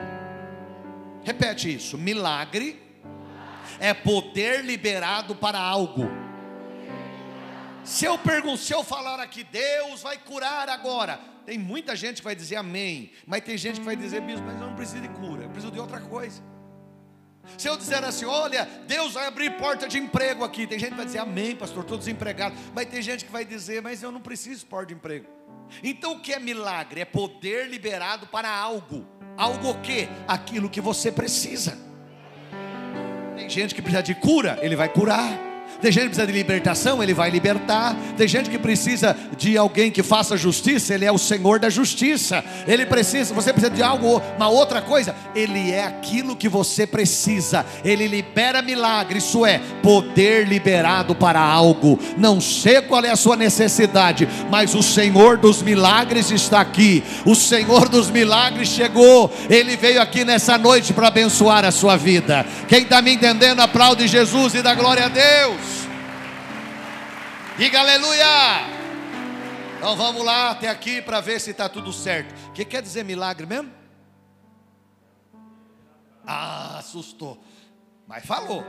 Repete 1.25 1.73
isso. 1.73 1.97
Milagre 1.97 2.83
é 3.79 3.95
poder 3.95 4.65
liberado 4.65 5.35
para 5.37 5.61
algo. 5.61 6.09
Se 7.85 8.05
eu 8.05 8.19
se 8.57 8.73
eu 8.73 8.83
falar 8.83 9.21
aqui, 9.21 9.45
Deus 9.45 10.03
vai 10.03 10.19
curar 10.19 10.69
agora, 10.69 11.19
tem 11.45 11.59
muita 11.59 11.95
gente 11.95 12.17
que 12.17 12.25
vai 12.25 12.35
dizer 12.35 12.57
amém, 12.57 13.13
mas 13.27 13.43
tem 13.43 13.57
gente 13.57 13.81
que 13.81 13.87
vai 13.87 13.97
dizer, 13.97 14.21
bispo, 14.21 14.45
mas 14.47 14.61
eu 14.61 14.67
não 14.67 14.75
preciso 14.75 15.03
de 15.03 15.09
cura, 15.09 15.43
eu 15.45 15.51
preciso 15.51 15.73
de 15.73 15.81
outra 15.81 16.01
coisa. 16.01 16.43
Se 17.59 17.69
eu 17.69 17.77
disser 17.77 18.05
assim, 18.05 18.25
olha, 18.25 18.69
Deus 18.87 19.15
vai 19.15 19.27
abrir 19.27 19.57
porta 19.57 19.89
de 19.89 19.99
emprego 19.99 20.45
aqui, 20.45 20.67
tem 20.67 20.79
gente 20.79 20.91
que 20.91 20.97
vai 20.97 21.07
dizer 21.07 21.19
amém, 21.19 21.57
pastor, 21.57 21.83
estou 21.83 21.99
desempregado, 21.99 22.55
mas 22.75 22.87
tem 22.87 23.03
gente 23.03 23.25
que 23.25 23.33
vai 23.33 23.45
dizer, 23.45 23.83
mas 23.83 24.03
eu 24.03 24.13
não 24.13 24.21
preciso 24.21 24.61
de 24.61 24.67
porta 24.67 24.87
de 24.87 24.95
emprego. 24.95 25.27
Então 25.83 26.13
o 26.13 26.21
que 26.21 26.33
é 26.33 26.39
milagre? 26.39 27.01
É 27.01 27.05
poder 27.05 27.69
liberado 27.69 28.27
para 28.27 28.49
algo. 28.49 29.07
Algo 29.37 29.71
o 29.71 29.81
quê? 29.81 30.09
Aquilo 30.29 30.69
que 30.69 30.81
você 30.81 31.11
precisa. 31.11 31.77
Tem 33.37 33.49
gente 33.49 33.75
que 33.75 33.83
precisa 33.83 34.03
de 34.03 34.15
cura, 34.15 34.59
ele 34.63 34.77
vai 34.77 34.89
curar. 34.89 35.52
Tem 35.83 35.91
gente 35.91 36.03
que 36.05 36.09
precisa 36.11 36.27
de 36.29 36.33
libertação, 36.33 37.03
Ele 37.03 37.13
vai 37.13 37.29
libertar. 37.29 37.97
Tem 38.17 38.29
gente 38.29 38.49
que 38.49 38.59
precisa 38.59 39.17
de 39.37 39.59
alguém 39.59 39.91
que 39.91 40.03
faça 40.03 40.37
justiça, 40.37 40.95
Ele 40.95 41.05
é 41.05 41.11
o 41.11 41.19
Senhor 41.19 41.59
da 41.59 41.69
justiça. 41.69 42.45
Ele 42.69 42.87
precisa, 42.87 43.35
você 43.35 43.53
precisa 43.53 43.75
de 43.75 43.83
algo, 43.83 44.23
uma 44.37 44.49
outra 44.49 44.81
coisa, 44.81 45.13
Ele 45.35 45.73
é 45.73 45.85
aquilo 45.85 46.37
que 46.37 46.49
você 46.49 46.87
precisa. 46.87 47.67
Ele 47.85 48.07
libera 48.07 48.63
milagre, 48.63 49.19
isso 49.19 49.45
é, 49.45 49.61
poder 49.83 50.47
liberado 50.47 51.17
para 51.17 51.41
algo. 51.41 51.99
Não 52.17 52.41
sei 52.41 52.81
qual 52.83 53.05
é 53.05 53.11
a 53.11 53.17
sua 53.17 53.35
necessidade, 53.35 54.29
mas 54.49 54.77
o 54.77 54.83
Senhor 54.85 55.37
dos 55.37 55.63
milagres 55.63 56.31
está 56.31 56.61
aqui. 56.61 57.03
O 57.27 57.35
Senhor 57.35 57.89
dos 57.89 58.09
milagres 58.09 58.69
chegou. 58.69 59.33
Ele 59.51 59.77
veio 59.77 60.01
aqui 60.01 60.25
nessa 60.25 60.57
noite 60.57 60.93
para 60.93 61.09
abençoar 61.09 61.65
a 61.65 61.73
sua 61.73 61.97
vida. 61.97 62.47
Quem 62.69 62.83
está 62.83 63.03
me 63.03 63.13
entendendo, 63.13 63.59
aplaude 63.59 64.07
Jesus 64.07 64.55
e 64.55 64.63
dá 64.63 64.77
glória 64.77 65.07
a 65.07 65.09
Deus. 65.09 65.72
Diga 67.59 67.81
aleluia! 67.81 68.25
Então 69.77 69.95
vamos 69.97 70.25
lá 70.25 70.53
até 70.53 70.69
aqui 70.69 71.03
para 71.03 71.21
ver 71.21 71.41
se 71.41 71.51
está 71.51 71.69
tudo 71.69 71.93
certo. 71.93 72.33
O 72.49 72.53
que 72.53 72.65
quer 72.65 72.81
dizer 72.81 73.05
milagre 73.05 73.45
mesmo? 73.45 73.71
Ah, 76.27 76.79
assustou. 76.79 77.43
Mas 78.07 78.25
falou. 78.25 78.65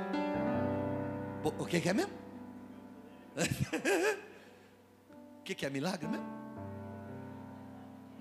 O 1.44 1.66
que, 1.66 1.80
que 1.80 1.90
é 1.90 1.94
mesmo? 1.94 2.14
O 5.40 5.44
que, 5.44 5.56
que 5.56 5.66
é 5.66 5.70
milagre 5.70 6.08
mesmo? 6.08 6.26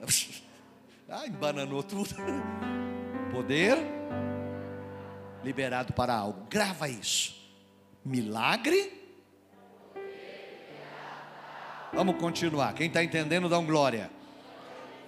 Ah, 1.09 1.27
embananou 1.27 1.83
tudo. 1.83 2.09
Poder 3.31 3.77
liberado 5.45 5.93
para 5.93 6.15
algo. 6.15 6.47
Grava 6.49 6.89
isso. 6.89 7.37
Milagre. 8.03 9.02
Vamos 11.93 12.17
continuar. 12.17 12.75
Quem 12.75 12.87
está 12.87 13.05
entendendo, 13.05 13.49
dá 13.49 13.59
um 13.59 13.67
glória. 13.67 14.11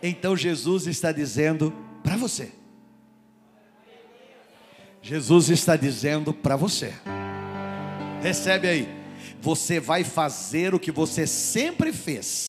Então 0.03 0.37
Jesus 0.37 0.87
está 0.87 1.11
dizendo 1.12 1.73
para 2.03 2.16
você. 2.16 2.53
Jesus 5.01 5.49
está 5.49 5.77
dizendo 5.77 6.33
para 6.33 6.57
você. 6.57 6.92
Recebe 8.23 8.68
aí. 8.68 8.88
Você 9.40 9.81
vai 9.81 10.05
fazer 10.05 10.75
o 10.75 10.81
que 10.81 10.92
você 10.92 11.27
sempre 11.27 11.92
fez. 11.92 12.47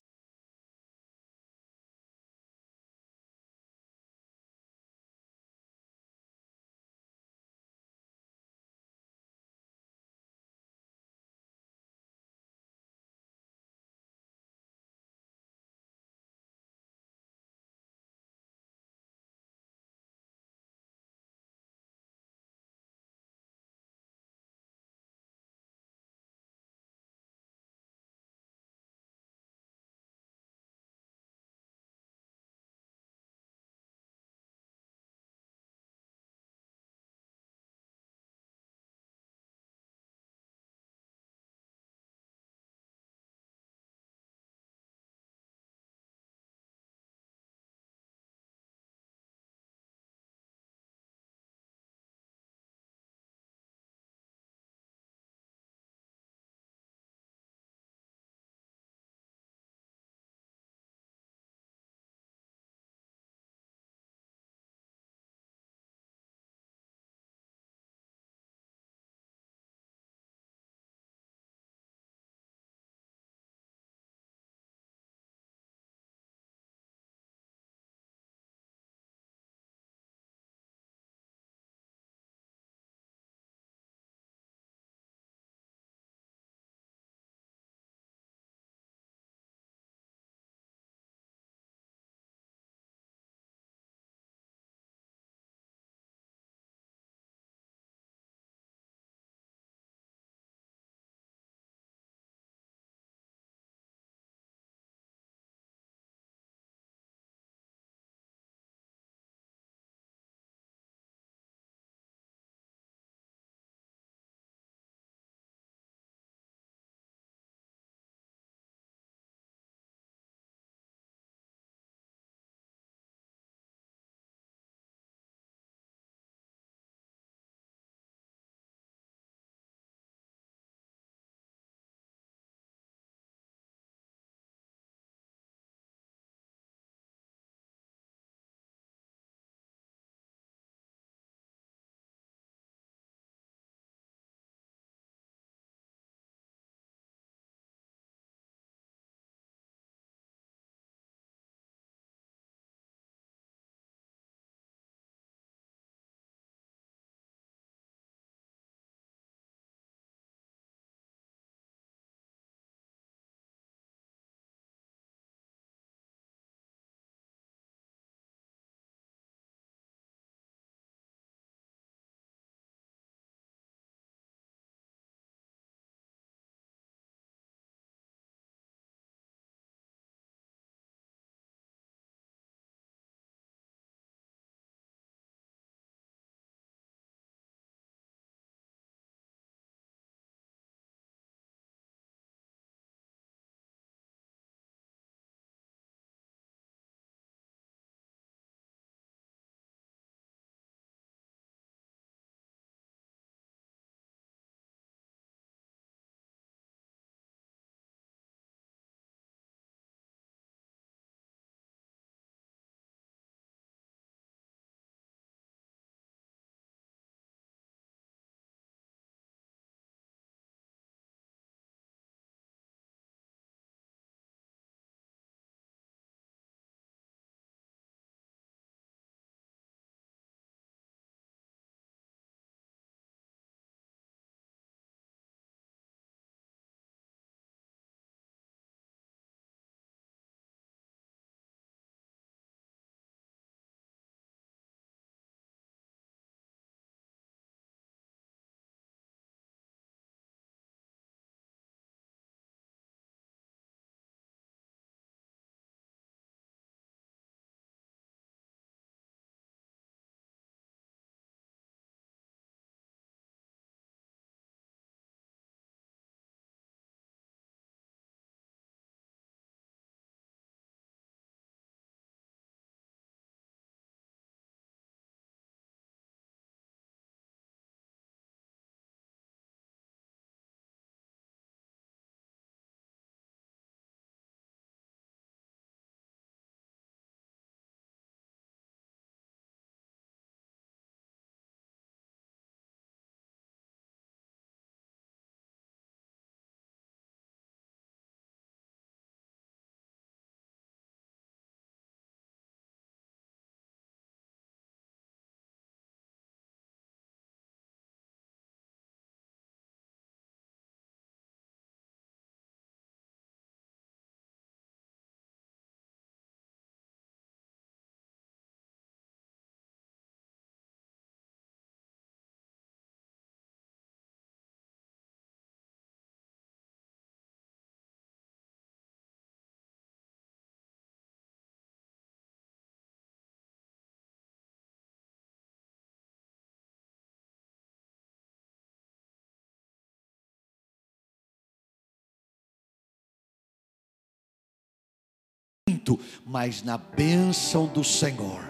Muito, 345.85 345.99
mas 346.25 346.63
na 346.63 346.77
bênção 346.77 347.67
do 347.67 347.83
Senhor. 347.83 348.43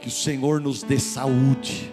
Que 0.00 0.08
o 0.08 0.10
Senhor 0.10 0.60
nos 0.60 0.82
dê 0.82 0.98
saúde. 0.98 1.92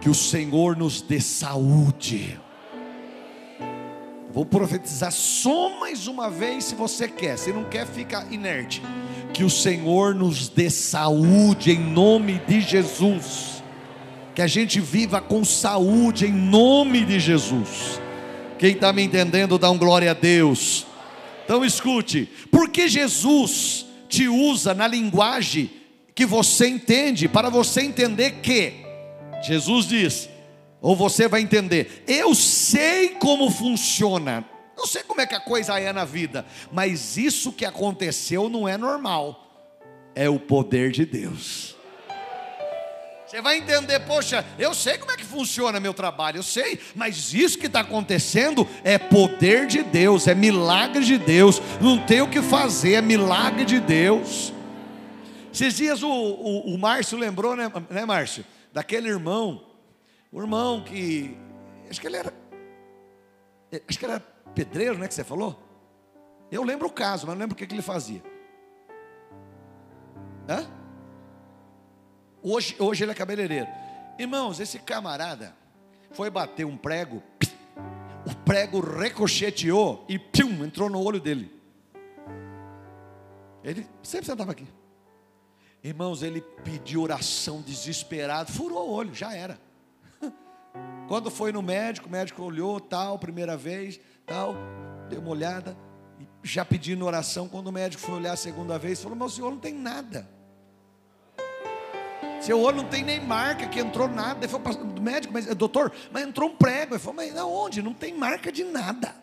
Que 0.00 0.08
o 0.08 0.14
Senhor 0.14 0.76
nos 0.76 1.02
dê 1.02 1.20
saúde. 1.20 2.38
Vou 4.32 4.46
profetizar 4.46 5.12
só 5.12 5.78
mais 5.78 6.06
uma 6.06 6.30
vez 6.30 6.64
se 6.64 6.74
você 6.74 7.06
quer. 7.08 7.36
Se 7.36 7.52
não 7.52 7.64
quer, 7.64 7.86
fica 7.86 8.26
inerte. 8.30 8.80
Que 9.34 9.44
o 9.44 9.50
Senhor 9.50 10.14
nos 10.14 10.48
dê 10.48 10.70
saúde 10.70 11.72
em 11.72 11.78
nome 11.78 12.40
de 12.46 12.60
Jesus. 12.60 13.62
Que 14.34 14.42
a 14.42 14.46
gente 14.46 14.80
viva 14.80 15.20
com 15.20 15.44
saúde 15.44 16.26
em 16.26 16.32
nome 16.32 17.04
de 17.04 17.20
Jesus. 17.20 18.00
Quem 18.58 18.72
está 18.72 18.92
me 18.92 19.02
entendendo, 19.02 19.58
dá 19.58 19.70
um 19.70 19.78
glória 19.78 20.10
a 20.12 20.14
Deus. 20.14 20.86
Então 21.44 21.64
escute, 21.64 22.28
porque 22.50 22.88
Jesus 22.88 23.86
te 24.08 24.28
usa 24.28 24.74
na 24.74 24.86
linguagem 24.86 25.70
que 26.14 26.26
você 26.26 26.68
entende, 26.68 27.28
para 27.28 27.48
você 27.48 27.82
entender 27.82 28.40
que, 28.42 28.74
Jesus 29.42 29.86
diz, 29.86 30.28
ou 30.80 30.94
você 30.94 31.26
vai 31.26 31.40
entender, 31.40 32.04
eu 32.06 32.34
sei 32.34 33.10
como 33.10 33.50
funciona, 33.50 34.44
não 34.76 34.86
sei 34.86 35.02
como 35.02 35.20
é 35.20 35.26
que 35.26 35.34
a 35.34 35.40
coisa 35.40 35.78
é 35.78 35.92
na 35.92 36.04
vida, 36.04 36.44
mas 36.70 37.16
isso 37.16 37.52
que 37.52 37.64
aconteceu 37.64 38.48
não 38.48 38.68
é 38.68 38.76
normal, 38.76 39.70
é 40.14 40.28
o 40.28 40.38
poder 40.38 40.90
de 40.90 41.06
Deus. 41.06 41.76
Você 43.32 43.40
vai 43.40 43.56
entender, 43.56 43.98
poxa, 44.00 44.44
eu 44.58 44.74
sei 44.74 44.98
como 44.98 45.10
é 45.10 45.16
que 45.16 45.24
funciona 45.24 45.80
meu 45.80 45.94
trabalho, 45.94 46.36
eu 46.36 46.42
sei, 46.42 46.78
mas 46.94 47.32
isso 47.32 47.58
que 47.58 47.64
está 47.64 47.80
acontecendo 47.80 48.68
é 48.84 48.98
poder 48.98 49.66
de 49.66 49.82
Deus, 49.82 50.28
é 50.28 50.34
milagre 50.34 51.02
de 51.02 51.16
Deus, 51.16 51.58
não 51.80 52.04
tem 52.04 52.20
o 52.20 52.28
que 52.28 52.42
fazer, 52.42 52.92
é 52.92 53.00
milagre 53.00 53.64
de 53.64 53.80
Deus. 53.80 54.52
Esses 55.50 55.74
dias 55.74 56.02
o, 56.02 56.10
o, 56.10 56.74
o 56.74 56.78
Márcio 56.78 57.16
lembrou, 57.16 57.56
né, 57.56 57.72
né, 57.88 58.04
Márcio? 58.04 58.44
Daquele 58.70 59.08
irmão, 59.08 59.64
o 60.30 60.38
irmão 60.38 60.84
que, 60.84 61.34
acho 61.88 62.02
que 62.02 62.06
ele 62.06 62.18
era, 62.18 62.34
acho 63.88 63.98
que 63.98 64.04
era 64.04 64.20
pedreiro, 64.54 64.98
né, 64.98 65.08
que 65.08 65.14
você 65.14 65.24
falou? 65.24 65.58
Eu 66.50 66.62
lembro 66.62 66.86
o 66.86 66.92
caso, 66.92 67.26
mas 67.26 67.34
não 67.34 67.40
lembro 67.40 67.54
o 67.54 67.56
que, 67.56 67.66
que 67.66 67.74
ele 67.74 67.80
fazia. 67.80 68.22
Hã? 70.46 70.81
Hoje, 72.42 72.74
hoje 72.78 73.04
ele 73.04 73.12
é 73.12 73.14
cabeleireiro. 73.14 73.68
Irmãos, 74.18 74.58
esse 74.58 74.78
camarada 74.78 75.54
foi 76.10 76.28
bater 76.28 76.66
um 76.66 76.76
prego, 76.76 77.22
o 78.26 78.34
prego 78.44 78.80
recocheteou 78.80 80.04
e 80.08 80.18
pium, 80.18 80.64
entrou 80.64 80.90
no 80.90 81.02
olho 81.02 81.20
dele. 81.20 81.50
Ele 83.62 83.86
sempre 84.02 84.26
sentava 84.26 84.52
aqui. 84.52 84.66
Irmãos, 85.82 86.22
ele 86.22 86.40
pediu 86.64 87.02
oração 87.02 87.60
desesperado, 87.60 88.52
furou 88.52 88.88
o 88.88 88.92
olho, 88.92 89.14
já 89.14 89.34
era. 89.34 89.58
Quando 91.08 91.30
foi 91.30 91.52
no 91.52 91.62
médico, 91.62 92.08
o 92.08 92.10
médico 92.10 92.42
olhou, 92.42 92.80
tal, 92.80 93.18
primeira 93.18 93.56
vez, 93.56 94.00
tal, 94.26 94.54
deu 95.08 95.20
uma 95.20 95.30
olhada, 95.30 95.76
já 96.42 96.64
pedindo 96.64 97.04
oração. 97.04 97.48
Quando 97.48 97.68
o 97.68 97.72
médico 97.72 98.02
foi 98.02 98.14
olhar 98.16 98.32
a 98.32 98.36
segunda 98.36 98.78
vez, 98.78 99.02
falou: 99.02 99.16
Meu 99.16 99.28
senhor 99.28 99.50
não 99.50 99.58
tem 99.58 99.74
nada. 99.74 100.28
Seu 102.42 102.60
olho 102.60 102.78
não 102.78 102.84
tem 102.84 103.04
nem 103.04 103.20
marca, 103.20 103.68
que 103.68 103.78
entrou 103.78 104.08
nada. 104.08 104.40
Ele 104.40 104.48
falou 104.48 104.64
para 104.64 104.82
o 104.82 105.00
médico, 105.00 105.32
mas 105.32 105.46
doutor, 105.54 105.92
mas 106.10 106.24
entrou 106.24 106.50
um 106.50 106.56
prego. 106.56 106.94
Ele 106.94 106.98
falou, 106.98 107.14
mas 107.14 107.32
onde? 107.36 107.80
Não 107.80 107.94
tem 107.94 108.12
marca 108.12 108.50
de 108.50 108.64
nada. 108.64 109.14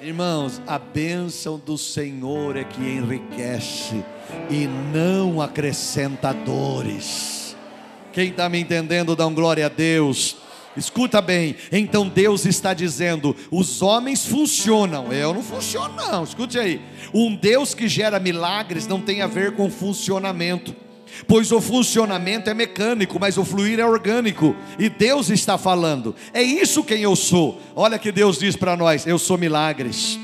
Irmãos, 0.00 0.62
a 0.68 0.78
bênção 0.78 1.58
do 1.58 1.76
Senhor 1.76 2.56
é 2.56 2.62
que 2.62 2.80
enriquece 2.80 4.04
e 4.48 4.68
não 4.92 5.42
acrescenta 5.42 6.32
dores. 6.32 7.56
Quem 8.12 8.28
está 8.28 8.48
me 8.48 8.60
entendendo, 8.60 9.16
dá 9.16 9.26
um 9.26 9.34
glória 9.34 9.66
a 9.66 9.68
Deus. 9.68 10.36
Escuta 10.76 11.20
bem, 11.20 11.56
então 11.72 12.08
Deus 12.08 12.46
está 12.46 12.72
dizendo: 12.72 13.34
os 13.50 13.82
homens 13.82 14.24
funcionam, 14.24 15.12
eu 15.12 15.34
não 15.34 15.42
funciono, 15.42 15.96
não. 15.96 16.22
Escute 16.22 16.56
aí, 16.56 16.80
um 17.12 17.34
Deus 17.34 17.74
que 17.74 17.88
gera 17.88 18.20
milagres 18.20 18.86
não 18.86 19.00
tem 19.00 19.22
a 19.22 19.26
ver 19.26 19.56
com 19.56 19.68
funcionamento 19.68 20.74
pois 21.26 21.52
o 21.52 21.60
funcionamento 21.60 22.50
é 22.50 22.54
mecânico, 22.54 23.18
mas 23.20 23.36
o 23.38 23.44
fluir 23.44 23.78
é 23.78 23.86
orgânico, 23.86 24.54
e 24.78 24.88
Deus 24.88 25.30
está 25.30 25.56
falando, 25.58 26.14
é 26.32 26.42
isso 26.42 26.84
quem 26.84 27.02
eu 27.02 27.16
sou. 27.16 27.60
Olha 27.74 27.98
que 27.98 28.12
Deus 28.12 28.38
diz 28.38 28.56
para 28.56 28.76
nós: 28.76 29.06
eu 29.06 29.18
sou 29.18 29.38
milagres, 29.38 30.18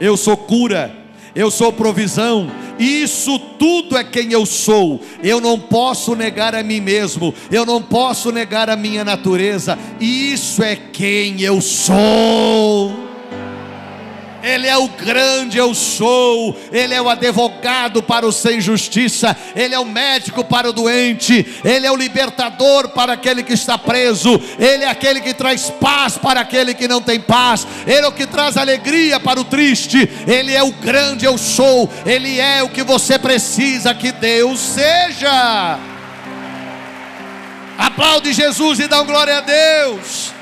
eu 0.00 0.16
sou 0.16 0.36
cura, 0.36 0.94
eu 1.34 1.50
sou 1.50 1.72
provisão, 1.72 2.50
isso 2.78 3.38
tudo 3.38 3.96
é 3.96 4.04
quem 4.04 4.32
eu 4.32 4.44
sou. 4.44 5.00
Eu 5.22 5.40
não 5.40 5.58
posso 5.58 6.14
negar 6.14 6.54
a 6.54 6.62
mim 6.62 6.80
mesmo, 6.80 7.34
eu 7.50 7.64
não 7.64 7.82
posso 7.82 8.30
negar 8.30 8.68
a 8.68 8.76
minha 8.76 9.04
natureza, 9.04 9.78
isso 10.00 10.62
é 10.62 10.76
quem 10.76 11.40
eu 11.40 11.60
sou. 11.60 13.11
Ele 14.42 14.66
é 14.66 14.76
o 14.76 14.88
grande 14.88 15.56
eu 15.56 15.72
sou, 15.72 16.56
Ele 16.72 16.92
é 16.92 17.00
o 17.00 17.08
advogado 17.08 18.02
para 18.02 18.26
o 18.26 18.32
sem 18.32 18.60
justiça, 18.60 19.36
Ele 19.54 19.74
é 19.74 19.78
o 19.78 19.84
médico 19.84 20.44
para 20.44 20.68
o 20.68 20.72
doente, 20.72 21.46
Ele 21.64 21.86
é 21.86 21.92
o 21.92 21.96
libertador 21.96 22.88
para 22.88 23.12
aquele 23.12 23.44
que 23.44 23.52
está 23.52 23.78
preso, 23.78 24.40
Ele 24.58 24.82
é 24.84 24.88
aquele 24.88 25.20
que 25.20 25.32
traz 25.32 25.70
paz 25.70 26.18
para 26.18 26.40
aquele 26.40 26.74
que 26.74 26.88
não 26.88 27.00
tem 27.00 27.20
paz, 27.20 27.66
Ele 27.86 28.04
é 28.04 28.08
o 28.08 28.12
que 28.12 28.26
traz 28.26 28.56
alegria 28.56 29.20
para 29.20 29.40
o 29.40 29.44
triste, 29.44 30.10
Ele 30.26 30.52
é 30.52 30.62
o 30.62 30.72
grande 30.72 31.24
eu 31.24 31.38
sou, 31.38 31.88
Ele 32.04 32.40
é 32.40 32.64
o 32.64 32.68
que 32.68 32.82
você 32.82 33.18
precisa 33.18 33.94
que 33.94 34.10
Deus 34.10 34.58
seja. 34.58 35.78
Aplaude 37.78 38.32
Jesus 38.32 38.80
e 38.80 38.88
dá 38.88 39.02
um 39.02 39.06
glória 39.06 39.38
a 39.38 39.40
Deus. 39.40 40.41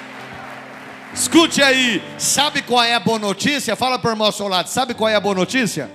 Escute 1.12 1.60
aí, 1.60 2.00
sabe 2.18 2.62
qual 2.62 2.84
é 2.84 2.94
a 2.94 3.00
boa 3.00 3.18
notícia? 3.18 3.74
Fala 3.74 3.98
para 3.98 4.10
o 4.10 4.12
irmão 4.12 4.26
ao 4.26 4.32
seu 4.32 4.46
lado, 4.46 4.68
sabe 4.68 4.94
qual 4.94 5.08
é 5.08 5.16
a 5.16 5.20
boa 5.20 5.34
notícia? 5.34 5.90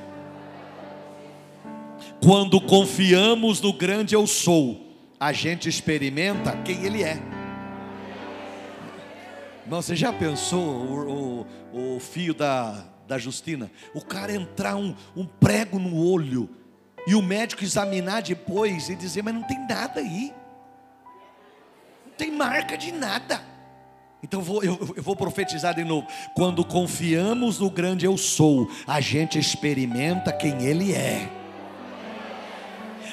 Quando 2.22 2.60
confiamos 2.60 3.62
no 3.62 3.72
grande 3.72 4.14
eu 4.14 4.28
sou, 4.28 4.94
a 5.18 5.32
gente 5.32 5.70
experimenta 5.70 6.52
quem 6.64 6.84
ele 6.84 7.02
é. 7.02 7.18
Não, 9.66 9.82
você 9.82 9.96
já 9.96 10.12
pensou 10.12 10.60
o, 10.62 11.48
o, 11.74 11.96
o 11.96 12.00
fio 12.00 12.34
da, 12.34 12.84
da 13.08 13.18
Justina? 13.18 13.72
O 13.94 14.02
cara 14.02 14.34
entrar 14.34 14.76
um, 14.76 14.94
um 15.16 15.26
prego 15.26 15.80
no 15.80 15.98
olho 15.98 16.50
e 17.08 17.16
o 17.16 17.22
médico 17.22 17.64
examinar 17.64 18.22
depois 18.22 18.90
e 18.90 18.96
dizer, 18.96 19.24
mas 19.24 19.34
não 19.34 19.44
tem 19.44 19.60
nada 19.66 20.02
aí, 20.02 20.34
não 22.06 22.14
tem 22.18 22.32
marca 22.32 22.78
de 22.78 22.92
nada. 22.92 23.55
Então 24.26 24.42
vou, 24.42 24.64
eu, 24.64 24.76
eu, 24.98 25.04
vou 25.04 25.16
profetizar 25.16 25.76
de 25.76 25.84
novo. 25.84 26.08
Quando 26.34 26.66
confiamos 26.66 27.60
no 27.60 27.70
grande 27.70 28.08
eu 28.08 28.18
sou, 28.18 28.68
a 28.88 29.00
gente 29.00 29.38
experimenta 29.38 30.32
quem 30.34 30.64
Ele 30.64 30.94
é. 30.94 31.30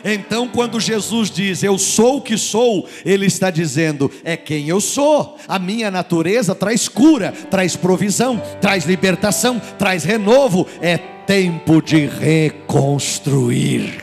Então, 0.03 0.49
quando 0.49 0.81
Jesus 0.81 1.31
diz 1.31 1.63
eu 1.63 1.77
sou 1.77 2.17
o 2.17 2.23
que 2.23 2.39
sou, 2.39 2.89
Ele 3.05 3.27
está 3.27 3.51
dizendo 3.51 4.11
é 4.25 4.39
quem 4.39 4.71
eu 4.71 4.81
sou. 4.81 5.37
A 5.47 5.59
minha 5.59 5.91
natureza 5.91 6.55
traz 6.55 6.89
cura, 6.89 7.31
traz 7.51 7.77
provisão, 7.77 8.41
traz 8.59 8.87
libertação, 8.87 9.61
traz 9.79 10.05
renovo. 10.05 10.67
É 10.81 10.97
tempo 10.97 11.83
de 11.83 12.07
reconstruir. 12.07 14.03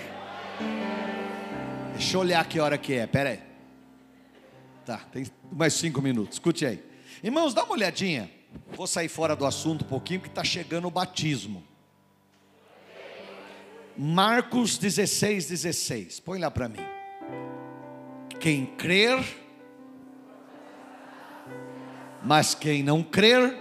Deixa 1.95 2.17
eu 2.17 2.21
olhar 2.21 2.45
que 2.45 2.59
hora 2.59 2.77
que 2.77 2.93
é, 2.93 3.09
aí. 3.11 3.39
Tá, 4.85 4.99
tem 5.11 5.25
mais 5.51 5.73
cinco 5.73 6.03
minutos, 6.03 6.35
escute 6.35 6.67
aí. 6.67 6.88
Irmãos, 7.21 7.53
dá 7.53 7.63
uma 7.63 7.73
olhadinha. 7.73 8.31
Vou 8.71 8.87
sair 8.87 9.09
fora 9.09 9.35
do 9.35 9.45
assunto 9.45 9.83
um 9.83 9.87
pouquinho, 9.87 10.21
que 10.21 10.29
está 10.29 10.43
chegando 10.43 10.87
o 10.87 10.91
batismo. 10.91 11.63
Marcos 13.97 14.77
16, 14.77 15.49
16. 15.49 16.19
Põe 16.21 16.39
lá 16.39 16.49
para 16.49 16.69
mim. 16.69 16.79
Quem 18.39 18.65
crer, 18.65 19.21
mas 22.23 22.55
quem 22.55 22.81
não 22.81 23.03
crer, 23.03 23.53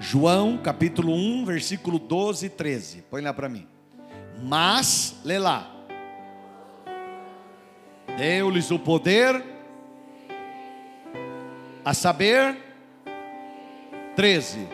João 0.00 0.58
capítulo 0.58 1.14
1, 1.14 1.44
versículo 1.44 2.00
12 2.00 2.46
e 2.46 2.50
13. 2.50 3.02
Põe 3.02 3.22
lá 3.22 3.32
para 3.32 3.48
mim. 3.48 3.68
Mas, 4.42 5.20
lê 5.24 5.38
lá. 5.38 5.70
Deu-lhes 8.18 8.72
o 8.72 8.78
poder 8.80 9.51
a 11.84 11.94
saber, 11.94 12.56
13: 14.16 14.68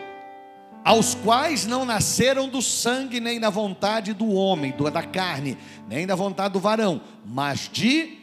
aos 0.83 1.13
quais 1.13 1.65
não 1.65 1.85
nasceram 1.85 2.47
do 2.47 2.61
sangue, 2.61 3.19
nem 3.19 3.39
da 3.39 3.49
vontade 3.49 4.13
do 4.13 4.31
homem, 4.31 4.73
da 4.91 5.03
carne, 5.03 5.57
nem 5.87 6.07
da 6.07 6.15
vontade 6.15 6.53
do 6.53 6.59
varão, 6.59 7.01
mas 7.25 7.69
de. 7.71 8.17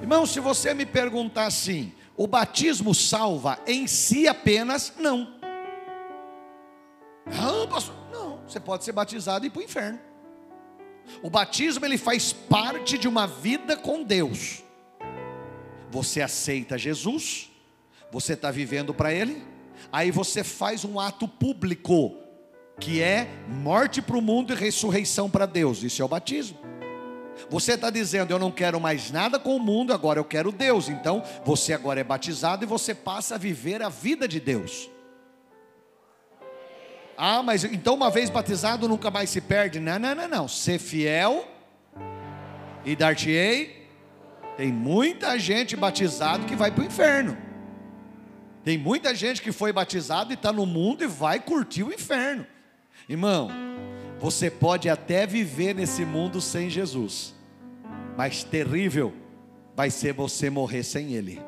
Irmão, 0.00 0.24
se 0.26 0.40
você 0.40 0.72
me 0.72 0.86
perguntar 0.86 1.46
assim, 1.46 1.92
o 2.16 2.26
batismo 2.26 2.94
salva 2.94 3.58
em 3.66 3.86
si 3.86 4.28
apenas? 4.28 4.92
Não. 4.98 5.34
Não, 7.26 7.66
pastor. 7.66 7.94
Não, 8.12 8.38
você 8.46 8.60
pode 8.60 8.84
ser 8.84 8.92
batizado 8.92 9.44
e 9.44 9.48
ir 9.48 9.50
para 9.50 9.60
o 9.60 9.64
inferno. 9.64 9.98
O 11.22 11.30
batismo 11.30 11.84
ele 11.84 11.98
faz 11.98 12.32
parte 12.32 12.96
de 12.96 13.08
uma 13.08 13.26
vida 13.26 13.76
com 13.76 14.02
Deus. 14.02 14.62
Você 15.90 16.20
aceita 16.20 16.78
Jesus, 16.78 17.50
você 18.10 18.34
está 18.34 18.50
vivendo 18.50 18.94
para 18.94 19.12
Ele, 19.12 19.42
aí 19.92 20.10
você 20.10 20.42
faz 20.44 20.84
um 20.84 20.98
ato 20.98 21.26
público, 21.26 22.14
que 22.78 23.02
é 23.02 23.28
morte 23.48 24.02
para 24.02 24.16
o 24.16 24.22
mundo 24.22 24.52
e 24.52 24.56
ressurreição 24.56 25.30
para 25.30 25.46
Deus. 25.46 25.82
Isso 25.82 26.02
é 26.02 26.04
o 26.04 26.08
batismo. 26.08 26.58
Você 27.50 27.72
está 27.72 27.90
dizendo, 27.90 28.30
eu 28.30 28.38
não 28.38 28.50
quero 28.50 28.80
mais 28.80 29.10
nada 29.10 29.38
com 29.38 29.56
o 29.56 29.60
mundo, 29.60 29.92
agora 29.92 30.18
eu 30.18 30.24
quero 30.24 30.50
Deus. 30.50 30.88
Então, 30.88 31.22
você 31.44 31.72
agora 31.72 32.00
é 32.00 32.04
batizado 32.04 32.64
e 32.64 32.66
você 32.66 32.94
passa 32.94 33.34
a 33.34 33.38
viver 33.38 33.82
a 33.82 33.88
vida 33.88 34.26
de 34.26 34.40
Deus. 34.40 34.90
Ah, 37.16 37.42
mas 37.42 37.64
então 37.64 37.94
uma 37.94 38.10
vez 38.10 38.28
batizado 38.28 38.88
nunca 38.88 39.10
mais 39.10 39.30
se 39.30 39.40
perde. 39.40 39.80
Não, 39.80 39.98
não, 39.98 40.14
não, 40.14 40.28
não. 40.28 40.48
Ser 40.48 40.78
fiel 40.78 41.46
e 42.84 42.94
dar-te-ei. 42.94 43.86
Tem 44.56 44.72
muita 44.72 45.38
gente 45.38 45.76
batizado 45.76 46.46
que 46.46 46.56
vai 46.56 46.70
para 46.70 46.82
o 46.82 46.86
inferno. 46.86 47.36
Tem 48.66 48.76
muita 48.76 49.14
gente 49.14 49.40
que 49.40 49.52
foi 49.52 49.72
batizado 49.72 50.32
e 50.32 50.34
está 50.34 50.52
no 50.52 50.66
mundo 50.66 51.04
e 51.04 51.06
vai 51.06 51.38
curtir 51.38 51.84
o 51.84 51.92
inferno. 51.92 52.44
Irmão, 53.08 53.48
você 54.18 54.50
pode 54.50 54.88
até 54.88 55.24
viver 55.24 55.72
nesse 55.72 56.04
mundo 56.04 56.40
sem 56.40 56.68
Jesus, 56.68 57.32
mas 58.16 58.42
terrível 58.42 59.14
vai 59.76 59.88
ser 59.88 60.12
você 60.12 60.50
morrer 60.50 60.82
sem 60.82 61.14
Ele. 61.14 61.40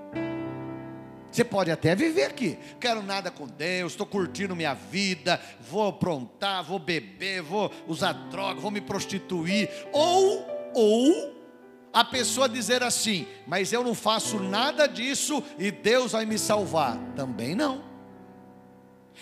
Você 1.29 1.43
pode 1.43 1.73
até 1.73 1.93
viver 1.93 2.27
aqui, 2.27 2.57
quero 2.79 3.03
nada 3.03 3.33
com 3.33 3.49
Deus, 3.49 3.95
estou 3.95 4.07
curtindo 4.07 4.55
minha 4.55 4.75
vida, 4.75 5.41
vou 5.69 5.89
aprontar, 5.89 6.63
vou 6.63 6.79
beber, 6.79 7.43
vou 7.43 7.69
usar 7.89 8.13
droga, 8.13 8.61
vou 8.61 8.71
me 8.71 8.81
prostituir, 8.81 9.69
ou, 9.93 10.47
ou, 10.73 11.35
a 11.93 12.05
pessoa 12.05 12.49
dizer 12.49 12.83
assim, 12.83 13.27
mas 13.47 13.73
eu 13.73 13.83
não 13.83 13.95
faço 13.95 14.39
nada 14.39 14.87
disso 14.87 15.43
e 15.59 15.71
Deus 15.71 16.13
vai 16.13 16.27
me 16.27 16.39
salvar. 16.39 16.97
Também 17.17 17.55
não. 17.55 17.85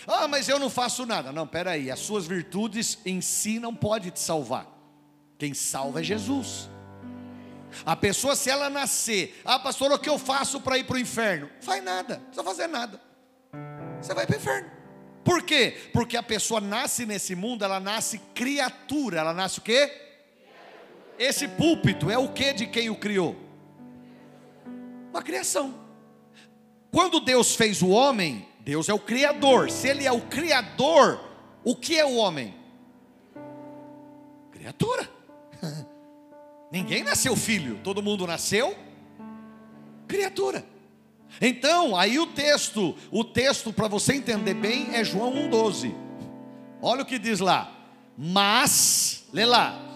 Ah, 0.05 0.27
mas 0.27 0.47
eu 0.47 0.59
não 0.59 0.69
faço 0.69 1.05
nada. 1.05 1.31
Não, 1.31 1.47
peraí, 1.47 1.89
as 1.89 1.99
suas 1.99 2.27
virtudes 2.27 2.99
em 3.05 3.21
si 3.21 3.59
não 3.59 3.73
pode 3.73 4.11
te 4.11 4.19
salvar. 4.19 4.67
Quem 5.37 5.53
salva 5.53 6.01
é 6.01 6.03
Jesus. 6.03 6.69
A 7.85 7.95
pessoa, 7.95 8.35
se 8.35 8.49
ela 8.49 8.69
nascer, 8.69 9.39
ah, 9.43 9.59
pastor, 9.59 9.91
o 9.91 9.99
que 9.99 10.09
eu 10.09 10.17
faço 10.17 10.61
para 10.61 10.77
ir 10.77 10.83
para 10.83 10.95
o 10.95 10.99
inferno? 10.99 11.49
Faz 11.61 11.83
nada, 11.83 12.15
não 12.15 12.23
precisa 12.25 12.43
fazer 12.43 12.67
nada. 12.67 13.01
Você 14.01 14.13
vai 14.13 14.25
para 14.25 14.35
o 14.35 14.39
inferno. 14.39 14.71
Por 15.23 15.43
quê? 15.43 15.77
Porque 15.91 16.15
a 16.15 16.23
pessoa 16.23 16.61
nasce 16.61 17.05
nesse 17.05 17.35
mundo, 17.35 17.65
ela 17.65 17.79
nasce 17.79 18.19
criatura. 18.33 19.19
Ela 19.19 19.33
nasce 19.33 19.59
o 19.59 19.61
quê? 19.61 20.06
Esse 21.17 21.47
púlpito 21.47 22.09
é 22.09 22.17
o 22.17 22.29
que 22.29 22.53
de 22.53 22.67
quem 22.67 22.89
o 22.89 22.95
criou? 22.95 23.35
Uma 25.09 25.21
criação. 25.21 25.73
Quando 26.91 27.19
Deus 27.19 27.55
fez 27.55 27.81
o 27.81 27.89
homem, 27.89 28.47
Deus 28.59 28.89
é 28.89 28.93
o 28.93 28.99
criador. 28.99 29.71
Se 29.71 29.87
ele 29.87 30.05
é 30.05 30.11
o 30.11 30.21
criador, 30.21 31.19
o 31.63 31.75
que 31.75 31.97
é 31.97 32.05
o 32.05 32.15
homem? 32.15 32.53
Criatura. 34.51 35.09
Ninguém 36.71 37.03
nasceu 37.03 37.35
filho, 37.35 37.79
todo 37.83 38.03
mundo 38.03 38.27
nasceu 38.27 38.75
criatura. 40.07 40.65
Então, 41.41 41.95
aí 41.95 42.17
o 42.17 42.25
texto, 42.25 42.95
o 43.11 43.23
texto 43.23 43.73
para 43.73 43.87
você 43.87 44.13
entender 44.13 44.53
bem 44.53 44.95
é 44.95 45.03
João 45.03 45.33
1:12. 45.33 45.93
Olha 46.81 47.03
o 47.03 47.05
que 47.05 47.19
diz 47.19 47.39
lá. 47.39 47.71
Mas, 48.17 49.25
lê 49.31 49.45
lá. 49.45 49.86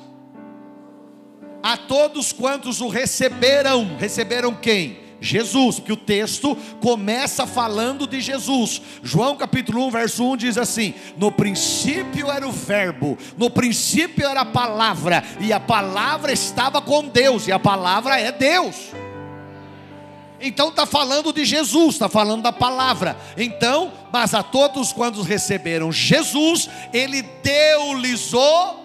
A 1.63 1.77
todos 1.77 2.31
quantos 2.31 2.81
o 2.81 2.87
receberam, 2.87 3.95
receberam 3.97 4.53
quem? 4.53 4.99
Jesus, 5.21 5.75
porque 5.75 5.93
o 5.93 5.97
texto 5.97 6.57
começa 6.81 7.45
falando 7.45 8.07
de 8.07 8.19
Jesus. 8.19 8.81
João 9.03 9.37
capítulo 9.37 9.85
1, 9.85 9.91
verso 9.91 10.23
1 10.23 10.37
diz 10.37 10.57
assim: 10.57 10.95
No 11.15 11.31
princípio 11.31 12.31
era 12.31 12.47
o 12.47 12.51
Verbo, 12.51 13.15
no 13.37 13.49
princípio 13.51 14.27
era 14.27 14.41
a 14.41 14.45
palavra, 14.45 15.23
e 15.39 15.53
a 15.53 15.59
palavra 15.59 16.33
estava 16.33 16.81
com 16.81 17.07
Deus, 17.07 17.47
e 17.47 17.51
a 17.51 17.59
palavra 17.59 18.19
é 18.19 18.31
Deus. 18.31 18.75
Então 20.41 20.69
está 20.69 20.87
falando 20.87 21.31
de 21.31 21.45
Jesus, 21.45 21.93
está 21.93 22.09
falando 22.09 22.41
da 22.41 22.51
palavra. 22.51 23.15
Então, 23.37 23.91
mas 24.11 24.33
a 24.33 24.41
todos 24.41 24.91
quando 24.91 25.21
receberam 25.21 25.91
Jesus, 25.91 26.67
Ele 26.91 27.21
deu-lhes 27.21 28.33
o 28.33 28.80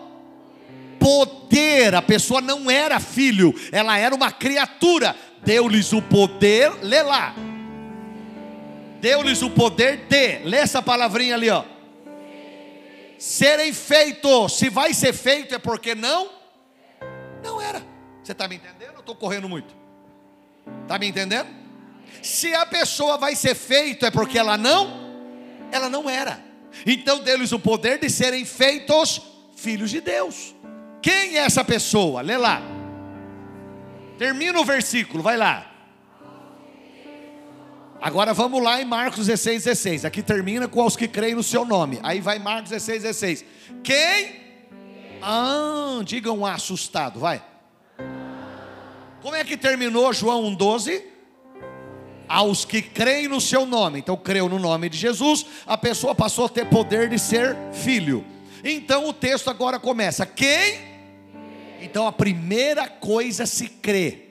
poder. 0.98 1.94
A 1.94 2.02
pessoa 2.02 2.40
não 2.40 2.70
era 2.70 3.00
filho, 3.00 3.54
ela 3.72 3.98
era 3.98 4.14
uma 4.14 4.30
criatura 4.30 5.14
deu-lhes 5.46 5.92
o 5.92 6.02
poder, 6.02 6.72
lê 6.82 7.00
lá. 7.02 7.32
Deu-lhes 9.00 9.40
o 9.42 9.48
poder 9.48 9.98
de, 10.08 10.38
lê 10.38 10.56
essa 10.56 10.82
palavrinha 10.82 11.36
ali, 11.36 11.48
ó. 11.48 11.64
Serem 13.16 13.72
feitos. 13.72 14.58
Se 14.58 14.68
vai 14.68 14.92
ser 14.92 15.12
feito 15.12 15.54
é 15.54 15.58
porque 15.58 15.94
não, 15.94 16.28
não 17.42 17.60
era. 17.60 17.80
Você 18.22 18.32
está 18.32 18.48
me 18.48 18.56
entendendo? 18.56 18.94
Eu 18.94 19.00
estou 19.00 19.14
correndo 19.14 19.48
muito. 19.48 19.72
Está 20.82 20.98
me 20.98 21.06
entendendo? 21.06 21.48
Se 22.20 22.52
a 22.52 22.66
pessoa 22.66 23.16
vai 23.16 23.36
ser 23.36 23.54
feito 23.54 24.04
é 24.04 24.10
porque 24.10 24.36
ela 24.36 24.58
não, 24.58 25.22
ela 25.70 25.88
não 25.88 26.10
era. 26.10 26.42
Então 26.84 27.20
deu-lhes 27.20 27.52
o 27.52 27.58
poder 27.60 28.00
de 28.00 28.10
serem 28.10 28.44
feitos 28.44 29.22
filhos 29.54 29.90
de 29.90 30.00
Deus. 30.00 30.55
Quem 31.06 31.36
é 31.36 31.42
essa 31.42 31.62
pessoa? 31.62 32.20
Lê 32.20 32.36
lá. 32.36 32.60
Termina 34.18 34.58
o 34.58 34.64
versículo, 34.64 35.22
vai 35.22 35.36
lá. 35.36 35.64
Agora 38.02 38.34
vamos 38.34 38.60
lá 38.60 38.82
em 38.82 38.84
Marcos 38.84 39.28
16, 39.28 39.62
16. 39.62 40.04
Aqui 40.04 40.20
termina 40.20 40.66
com 40.66 40.84
os 40.84 40.96
que 40.96 41.06
creem 41.06 41.36
no 41.36 41.44
seu 41.44 41.64
nome. 41.64 42.00
Aí 42.02 42.20
vai 42.20 42.40
Marcos 42.40 42.70
16, 42.70 43.04
16. 43.04 43.44
Quem? 43.84 44.40
Ah, 45.22 46.00
diga 46.04 46.32
um 46.32 46.44
assustado, 46.44 47.20
vai. 47.20 47.40
Como 49.22 49.36
é 49.36 49.44
que 49.44 49.56
terminou 49.56 50.12
João 50.12 50.42
1,12? 50.56 51.04
Aos 52.26 52.64
que 52.64 52.82
creem 52.82 53.28
no 53.28 53.40
seu 53.40 53.64
nome. 53.64 54.00
Então, 54.00 54.16
creu 54.16 54.48
no 54.48 54.58
nome 54.58 54.88
de 54.88 54.98
Jesus, 54.98 55.46
a 55.68 55.78
pessoa 55.78 56.16
passou 56.16 56.46
a 56.46 56.48
ter 56.48 56.66
poder 56.66 57.08
de 57.08 57.16
ser 57.16 57.56
filho. 57.72 58.24
Então, 58.64 59.08
o 59.08 59.12
texto 59.12 59.48
agora 59.48 59.78
começa: 59.78 60.26
Quem? 60.26 60.95
Então 61.86 62.06
a 62.06 62.12
primeira 62.12 62.88
coisa 62.88 63.46
se 63.46 63.68
crê. 63.68 64.22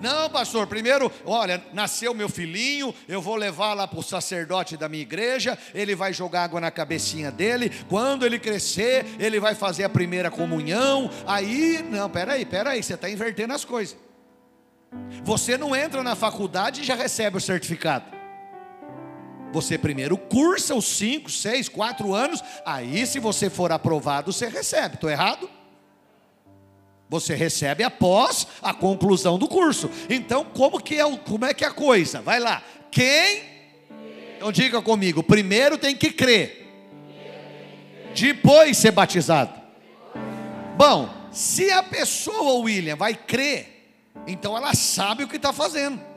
Não, 0.00 0.28
pastor, 0.28 0.66
primeiro, 0.66 1.12
olha, 1.24 1.62
nasceu 1.72 2.12
meu 2.12 2.28
filhinho, 2.28 2.92
eu 3.06 3.22
vou 3.22 3.36
levar 3.36 3.72
lá 3.72 3.86
para 3.86 4.00
o 4.00 4.02
sacerdote 4.02 4.76
da 4.76 4.88
minha 4.88 5.02
igreja, 5.02 5.56
ele 5.72 5.94
vai 5.94 6.12
jogar 6.12 6.42
água 6.42 6.60
na 6.60 6.72
cabecinha 6.72 7.30
dele, 7.30 7.70
quando 7.88 8.26
ele 8.26 8.40
crescer, 8.40 9.06
ele 9.20 9.38
vai 9.38 9.54
fazer 9.54 9.84
a 9.84 9.88
primeira 9.88 10.28
comunhão, 10.28 11.08
aí, 11.24 11.86
não, 11.88 12.10
peraí, 12.10 12.44
peraí, 12.44 12.82
você 12.82 12.94
está 12.94 13.08
invertendo 13.08 13.54
as 13.54 13.64
coisas. 13.64 13.96
Você 15.22 15.56
não 15.56 15.76
entra 15.76 16.02
na 16.02 16.16
faculdade 16.16 16.80
e 16.80 16.84
já 16.84 16.96
recebe 16.96 17.36
o 17.36 17.40
certificado. 17.40 18.21
Você 19.52 19.76
primeiro 19.76 20.16
cursa 20.16 20.74
os 20.74 20.86
5, 20.96 21.30
6, 21.30 21.68
4 21.68 22.14
anos, 22.14 22.42
aí 22.64 23.06
se 23.06 23.20
você 23.20 23.50
for 23.50 23.70
aprovado, 23.70 24.32
você 24.32 24.48
recebe. 24.48 24.94
Estou 24.94 25.10
errado? 25.10 25.48
Você 27.08 27.34
recebe 27.34 27.84
após 27.84 28.46
a 28.62 28.72
conclusão 28.72 29.38
do 29.38 29.46
curso. 29.46 29.90
Então, 30.08 30.44
como 30.44 30.80
que 30.80 30.98
é, 30.98 31.16
como 31.18 31.44
é 31.44 31.52
que 31.52 31.64
é 31.64 31.68
a 31.68 31.72
coisa? 31.72 32.22
Vai 32.22 32.40
lá. 32.40 32.62
Quem? 32.90 33.42
Então 34.36 34.50
diga 34.50 34.80
comigo, 34.80 35.22
primeiro 35.22 35.76
tem 35.76 35.94
que 35.94 36.10
crer. 36.10 36.66
Depois 38.14 38.76
ser 38.76 38.90
batizado. 38.90 39.60
Bom, 40.76 41.08
se 41.30 41.70
a 41.70 41.82
pessoa, 41.82 42.60
William, 42.64 42.96
vai 42.96 43.14
crer, 43.14 43.92
então 44.26 44.56
ela 44.56 44.74
sabe 44.74 45.24
o 45.24 45.28
que 45.28 45.36
está 45.36 45.52
fazendo. 45.52 46.11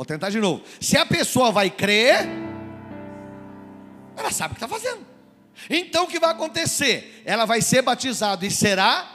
Vou 0.00 0.06
tentar 0.06 0.30
de 0.30 0.40
novo. 0.40 0.62
Se 0.80 0.96
a 0.96 1.04
pessoa 1.04 1.52
vai 1.52 1.68
crer, 1.68 2.26
ela 4.16 4.32
sabe 4.32 4.52
o 4.52 4.56
que 4.56 4.64
está 4.64 4.66
fazendo. 4.66 5.06
Então 5.68 6.04
o 6.04 6.06
que 6.06 6.18
vai 6.18 6.30
acontecer? 6.30 7.22
Ela 7.22 7.44
vai 7.44 7.60
ser 7.60 7.82
batizada 7.82 8.46
e 8.46 8.50
será. 8.50 9.06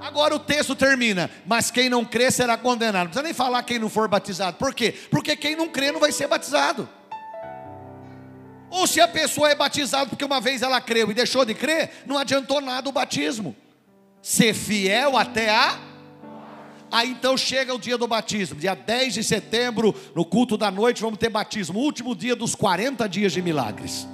Agora 0.00 0.34
o 0.34 0.38
texto 0.38 0.74
termina, 0.74 1.30
mas 1.44 1.70
quem 1.70 1.90
não 1.90 2.06
crê 2.06 2.30
será 2.30 2.56
condenado. 2.56 3.04
Não 3.04 3.10
precisa 3.10 3.22
nem 3.22 3.34
falar 3.34 3.62
quem 3.64 3.78
não 3.78 3.90
for 3.90 4.08
batizado. 4.08 4.56
Por 4.56 4.72
quê? 4.72 4.94
Porque 5.10 5.36
quem 5.36 5.54
não 5.54 5.68
crê 5.68 5.92
não 5.92 6.00
vai 6.00 6.10
ser 6.10 6.26
batizado. 6.26 6.88
Ou 8.70 8.86
se 8.86 8.98
a 8.98 9.06
pessoa 9.06 9.50
é 9.50 9.54
batizada 9.54 10.06
porque 10.06 10.24
uma 10.24 10.40
vez 10.40 10.62
ela 10.62 10.80
creu 10.80 11.10
e 11.10 11.14
deixou 11.14 11.44
de 11.44 11.52
crer, 11.52 12.02
não 12.06 12.16
adiantou 12.16 12.62
nada 12.62 12.88
o 12.88 12.92
batismo. 12.92 13.54
Ser 14.22 14.54
fiel 14.54 15.18
até 15.18 15.50
a 15.50 15.91
Aí 16.92 17.10
então 17.10 17.38
chega 17.38 17.74
o 17.74 17.78
dia 17.78 17.96
do 17.96 18.06
batismo, 18.06 18.60
dia 18.60 18.74
10 18.74 19.14
de 19.14 19.24
setembro, 19.24 19.94
no 20.14 20.26
culto 20.26 20.58
da 20.58 20.70
noite, 20.70 21.00
vamos 21.00 21.18
ter 21.18 21.30
batismo, 21.30 21.78
último 21.78 22.14
dia 22.14 22.36
dos 22.36 22.54
40 22.54 23.08
dias 23.08 23.32
de 23.32 23.40
milagres. 23.40 24.06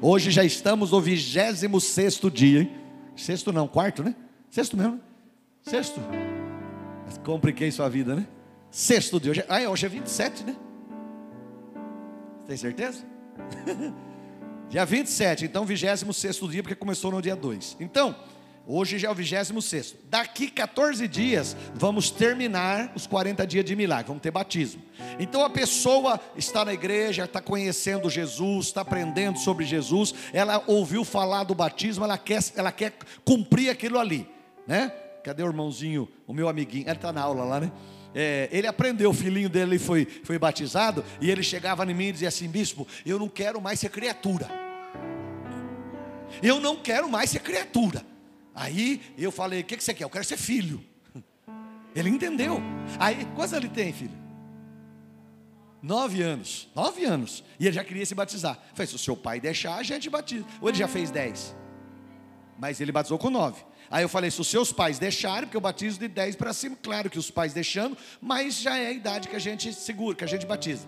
Hoje 0.00 0.30
já 0.30 0.44
estamos 0.44 0.92
no 0.92 1.00
26 1.00 2.20
dia, 2.32 2.60
hein? 2.60 2.70
Sexto 3.16 3.52
não, 3.52 3.66
quarto, 3.66 4.04
né? 4.04 4.14
Sexto 4.50 4.76
mesmo, 4.76 4.92
né? 4.92 5.00
Sexto. 5.62 6.00
Compliquei 7.24 7.70
sua 7.72 7.88
vida, 7.88 8.14
né? 8.14 8.26
Sexto 8.70 9.18
dia. 9.18 9.32
Hoje, 9.32 9.44
ah, 9.48 9.68
hoje 9.68 9.86
é 9.86 9.88
27, 9.88 10.44
né? 10.44 10.56
Tem 12.46 12.56
certeza? 12.56 13.04
dia 14.70 14.84
27, 14.84 15.44
então 15.44 15.64
26 15.64 16.38
dia, 16.50 16.62
porque 16.62 16.76
começou 16.76 17.10
no 17.10 17.20
dia 17.20 17.34
2. 17.34 17.76
Então, 17.80 18.14
Hoje 18.66 18.96
já 18.96 19.08
é 19.08 19.10
o 19.10 19.14
26. 19.14 19.96
Daqui 20.08 20.48
14 20.48 21.08
dias, 21.08 21.56
vamos 21.74 22.10
terminar 22.10 22.92
os 22.94 23.06
40 23.06 23.44
dias 23.46 23.64
de 23.64 23.74
milagre, 23.74 24.06
vamos 24.06 24.22
ter 24.22 24.30
batismo. 24.30 24.80
Então 25.18 25.44
a 25.44 25.50
pessoa 25.50 26.20
está 26.36 26.64
na 26.64 26.72
igreja, 26.72 27.24
está 27.24 27.40
conhecendo 27.40 28.08
Jesus, 28.08 28.66
está 28.66 28.82
aprendendo 28.82 29.38
sobre 29.38 29.64
Jesus, 29.64 30.14
ela 30.32 30.62
ouviu 30.66 31.04
falar 31.04 31.42
do 31.44 31.54
batismo, 31.54 32.04
ela 32.04 32.16
quer, 32.16 32.40
ela 32.54 32.70
quer 32.70 32.92
cumprir 33.24 33.68
aquilo 33.68 33.98
ali, 33.98 34.28
né? 34.66 34.92
Cadê 35.24 35.42
o 35.42 35.46
irmãozinho, 35.46 36.08
o 36.26 36.32
meu 36.32 36.48
amiguinho? 36.48 36.84
Ele 36.84 36.92
está 36.92 37.12
na 37.12 37.20
aula 37.20 37.44
lá, 37.44 37.60
né? 37.60 37.72
É, 38.14 38.48
ele 38.52 38.66
aprendeu, 38.66 39.10
o 39.10 39.14
filhinho 39.14 39.48
dele 39.48 39.78
foi, 39.78 40.06
foi 40.22 40.38
batizado, 40.38 41.04
e 41.20 41.30
ele 41.30 41.42
chegava 41.42 41.84
em 41.84 41.94
mim 41.94 42.06
e 42.08 42.12
dizia 42.12 42.28
assim: 42.28 42.48
Bispo, 42.48 42.86
eu 43.06 43.18
não 43.18 43.28
quero 43.28 43.60
mais 43.60 43.80
ser 43.80 43.88
criatura. 43.88 44.48
Eu 46.42 46.60
não 46.60 46.76
quero 46.76 47.08
mais 47.08 47.30
ser 47.30 47.40
criatura. 47.40 48.11
Aí 48.54 49.00
eu 49.16 49.30
falei: 49.30 49.60
O 49.60 49.64
que, 49.64 49.76
que 49.76 49.84
você 49.84 49.94
quer? 49.94 50.04
Eu 50.04 50.10
quero 50.10 50.24
ser 50.24 50.36
filho. 50.36 50.84
Ele 51.94 52.08
entendeu. 52.08 52.60
Aí, 52.98 53.26
quantos 53.34 53.52
ele 53.52 53.68
tem, 53.68 53.92
filho? 53.92 54.16
Nove 55.82 56.22
anos. 56.22 56.70
Nove 56.74 57.04
anos. 57.04 57.44
E 57.60 57.66
ele 57.66 57.74
já 57.74 57.84
queria 57.84 58.06
se 58.06 58.14
batizar. 58.14 58.54
Eu 58.70 58.76
falei: 58.76 58.86
Se 58.86 58.94
o 58.94 58.98
seu 58.98 59.16
pai 59.16 59.40
deixar, 59.40 59.76
a 59.76 59.82
gente 59.82 60.08
batiza. 60.08 60.46
Ou 60.60 60.68
ele 60.68 60.78
já 60.78 60.88
fez 60.88 61.10
dez. 61.10 61.54
Mas 62.58 62.80
ele 62.80 62.92
batizou 62.92 63.18
com 63.18 63.28
nove. 63.28 63.62
Aí 63.90 64.02
eu 64.02 64.08
falei: 64.08 64.30
se 64.30 64.40
os 64.40 64.48
seus 64.48 64.72
pais 64.72 64.98
deixarem, 64.98 65.42
porque 65.42 65.56
eu 65.56 65.60
batizo 65.60 65.98
de 65.98 66.08
10 66.08 66.36
para 66.36 66.54
cima, 66.54 66.76
claro 66.82 67.10
que 67.10 67.18
os 67.18 67.30
pais 67.30 67.52
deixando, 67.52 67.96
mas 68.22 68.54
já 68.54 68.78
é 68.78 68.86
a 68.86 68.92
idade 68.92 69.28
que 69.28 69.36
a 69.36 69.38
gente 69.38 69.70
segura, 69.74 70.16
que 70.16 70.24
a 70.24 70.26
gente 70.26 70.46
batiza. 70.46 70.86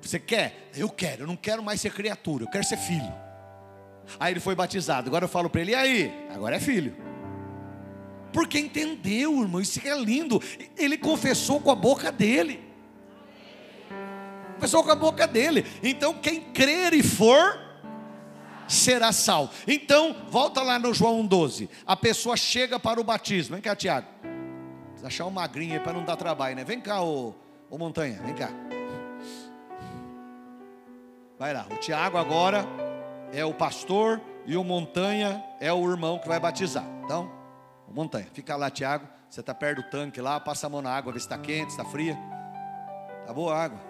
Você 0.00 0.18
quer? 0.18 0.70
Eu 0.74 0.88
quero, 0.88 1.24
eu 1.24 1.26
não 1.26 1.36
quero 1.36 1.62
mais 1.62 1.80
ser 1.80 1.92
criatura, 1.92 2.44
eu 2.44 2.48
quero 2.48 2.64
ser 2.64 2.78
filho. 2.78 3.27
Aí 4.18 4.32
ele 4.32 4.40
foi 4.40 4.54
batizado. 4.54 5.08
Agora 5.08 5.24
eu 5.24 5.28
falo 5.28 5.50
para 5.50 5.60
ele: 5.60 5.72
e 5.72 5.74
aí? 5.74 6.28
Agora 6.34 6.56
é 6.56 6.60
filho. 6.60 6.94
Porque 8.32 8.58
entendeu, 8.58 9.40
irmão, 9.40 9.60
isso 9.60 9.80
é 9.86 9.98
lindo. 9.98 10.40
Ele 10.76 10.96
confessou 10.98 11.60
com 11.60 11.70
a 11.70 11.74
boca 11.74 12.12
dele. 12.12 12.62
Confessou 14.54 14.84
com 14.84 14.90
a 14.90 14.94
boca 14.94 15.26
dele. 15.26 15.64
Então, 15.82 16.14
quem 16.14 16.40
crer 16.40 16.92
e 16.92 17.02
for, 17.02 17.58
será 18.66 19.12
salvo. 19.12 19.52
Então, 19.66 20.14
volta 20.28 20.62
lá 20.62 20.78
no 20.78 20.92
João 20.92 21.24
12. 21.24 21.70
A 21.86 21.96
pessoa 21.96 22.36
chega 22.36 22.78
para 22.78 23.00
o 23.00 23.04
batismo. 23.04 23.54
Vem 23.54 23.62
cá, 23.62 23.74
Tiago. 23.74 24.06
Precisa 24.90 25.06
achar 25.06 25.26
um 25.26 25.30
magrinho 25.30 25.74
aí 25.74 25.80
para 25.80 25.92
não 25.92 26.04
dar 26.04 26.16
trabalho, 26.16 26.56
né? 26.56 26.64
Vem 26.64 26.80
cá, 26.80 27.02
ô, 27.02 27.34
ô 27.70 27.78
Montanha, 27.78 28.20
vem 28.24 28.34
cá. 28.34 28.50
Vai 31.38 31.54
lá, 31.54 31.66
o 31.70 31.76
Tiago 31.76 32.18
agora 32.18 32.66
é 33.32 33.44
o 33.44 33.52
pastor 33.54 34.20
e 34.46 34.56
o 34.56 34.64
Montanha 34.64 35.44
é 35.60 35.72
o 35.72 35.90
irmão 35.90 36.18
que 36.18 36.28
vai 36.28 36.40
batizar. 36.40 36.84
Então, 37.04 37.30
o 37.86 37.92
Montanha, 37.92 38.26
fica 38.32 38.56
lá, 38.56 38.70
Tiago. 38.70 39.06
Você 39.28 39.40
está 39.40 39.54
perto 39.54 39.82
do 39.82 39.90
tanque 39.90 40.20
lá, 40.20 40.40
passa 40.40 40.66
a 40.66 40.70
mão 40.70 40.80
na 40.80 40.90
água, 40.90 41.12
vê 41.12 41.18
se 41.18 41.26
está 41.26 41.36
quente, 41.36 41.70
está 41.70 41.84
fria. 41.84 42.16
Está 43.20 43.32
boa 43.32 43.54
a 43.54 43.64
água. 43.64 43.80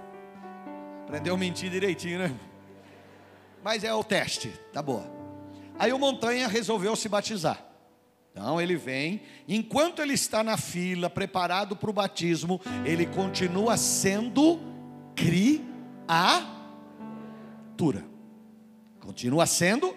Aprendeu 1.05 1.35
a 1.35 1.39
mentir 1.39 1.71
direitinho, 1.71 2.19
né? 2.19 2.35
Mas 3.63 3.85
é 3.85 3.95
o 3.95 4.03
teste, 4.03 4.49
tá 4.73 4.83
boa. 4.83 5.05
Aí 5.79 5.93
o 5.93 5.99
Montanha 5.99 6.49
resolveu 6.49 6.97
se 6.97 7.09
batizar. 7.09 7.65
Então 8.33 8.61
ele 8.61 8.77
vem, 8.77 9.23
enquanto 9.49 10.03
ele 10.03 10.15
está 10.15 10.43
na 10.45 10.57
fila, 10.57 11.09
preparado 11.09 11.77
para 11.77 11.91
o 11.91 11.93
batismo, 11.93 12.61
ele 12.85 13.07
continua 13.07 13.77
sendo 13.77 14.61
criatura. 15.15 15.69
Continua 19.09 19.47
sendo. 19.47 19.97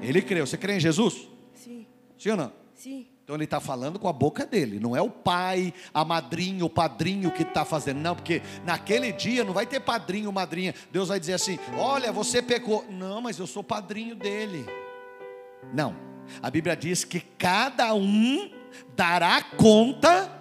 Ele 0.00 0.22
creu. 0.22 0.46
Você 0.46 0.56
crê 0.56 0.76
em 0.76 0.80
Jesus? 0.80 1.28
Sim. 1.52 1.84
Sim 2.16 2.30
ou 2.30 2.36
não? 2.36 2.52
Sim. 2.72 3.08
Então 3.24 3.34
ele 3.34 3.42
está 3.42 3.58
falando 3.58 3.98
com 3.98 4.06
a 4.06 4.12
boca 4.12 4.46
dele, 4.46 4.78
não 4.78 4.96
é 4.96 5.02
o 5.02 5.10
pai, 5.10 5.74
a 5.92 6.04
madrinha, 6.04 6.64
o 6.64 6.70
padrinho 6.70 7.32
que 7.32 7.42
está 7.42 7.64
fazendo, 7.64 7.98
não, 7.98 8.14
porque 8.14 8.40
naquele 8.64 9.10
dia 9.10 9.42
não 9.42 9.52
vai 9.52 9.66
ter 9.66 9.80
padrinho, 9.80 10.32
madrinha. 10.32 10.76
Deus 10.92 11.08
vai 11.08 11.18
dizer 11.18 11.32
assim: 11.32 11.58
olha, 11.76 12.12
você 12.12 12.40
pecou. 12.40 12.86
Não, 12.88 13.20
mas 13.20 13.36
eu 13.40 13.48
sou 13.48 13.64
padrinho 13.64 14.14
dele. 14.14 14.64
Não, 15.74 15.96
a 16.40 16.48
Bíblia 16.52 16.76
diz 16.76 17.04
que 17.04 17.18
cada 17.18 17.92
um 17.94 18.48
dará 18.94 19.42
conta 19.42 20.32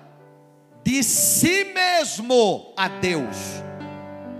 de 0.84 1.02
si 1.02 1.74
mesmo 1.74 2.72
a 2.78 2.88
Deus 2.88 3.67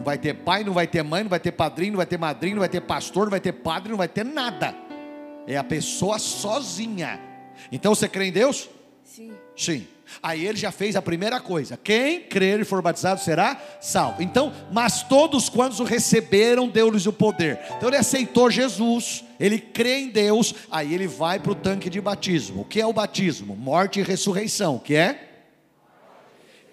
vai 0.08 0.18
ter 0.18 0.36
pai, 0.36 0.64
não 0.64 0.72
vai 0.72 0.88
ter 0.88 1.04
mãe, 1.04 1.24
não 1.24 1.30
vai 1.30 1.40
ter 1.40 1.52
padrinho, 1.52 1.92
não 1.92 1.98
vai 1.98 2.06
ter 2.06 2.18
madrinho, 2.18 2.56
não 2.56 2.62
vai 2.62 2.70
ter 2.70 2.80
pastor, 2.80 3.26
não 3.26 3.32
vai 3.32 3.42
ter 3.42 3.52
padre, 3.52 3.90
não 3.90 3.98
vai 3.98 4.08
ter 4.08 4.24
nada. 4.24 4.74
É 5.46 5.58
a 5.58 5.64
pessoa 5.66 6.18
sozinha. 6.18 7.20
Então 7.74 7.94
você 7.94 8.08
crê 8.08 8.28
em 8.28 8.32
Deus? 8.32 8.70
Sim. 9.04 9.34
Sim. 9.54 9.86
Aí 10.24 10.48
ele 10.48 10.58
já 10.58 10.72
fez 10.72 10.96
a 10.96 11.02
primeira 11.02 11.42
coisa: 11.42 11.76
quem 11.76 12.22
crer 12.22 12.62
e 12.62 12.64
for 12.64 12.82
batizado 12.82 13.20
será 13.20 13.62
salvo. 13.82 14.24
Então, 14.24 14.54
mas 14.72 15.04
todos 15.04 15.50
quantos 15.50 15.82
o 15.82 15.84
receberam, 15.84 16.70
deu-lhes 16.70 17.06
o 17.06 17.12
poder. 17.12 17.60
Então 17.76 17.90
ele 17.90 17.98
aceitou 17.98 18.50
Jesus, 18.50 19.26
ele 19.38 19.60
crê 19.60 20.00
em 20.00 20.08
Deus, 20.08 20.56
aí 20.72 20.94
ele 20.94 21.06
vai 21.06 21.38
para 21.38 21.52
o 21.52 21.56
tanque 21.56 21.90
de 21.90 22.00
batismo. 22.00 22.62
O 22.62 22.66
que 22.66 22.80
é 22.80 22.86
o 22.86 22.94
batismo? 22.94 23.58
Morte 23.58 24.00
e 24.00 24.04
ressurreição. 24.04 24.78
O 24.78 24.80
que 24.80 24.96
é? 24.96 25.27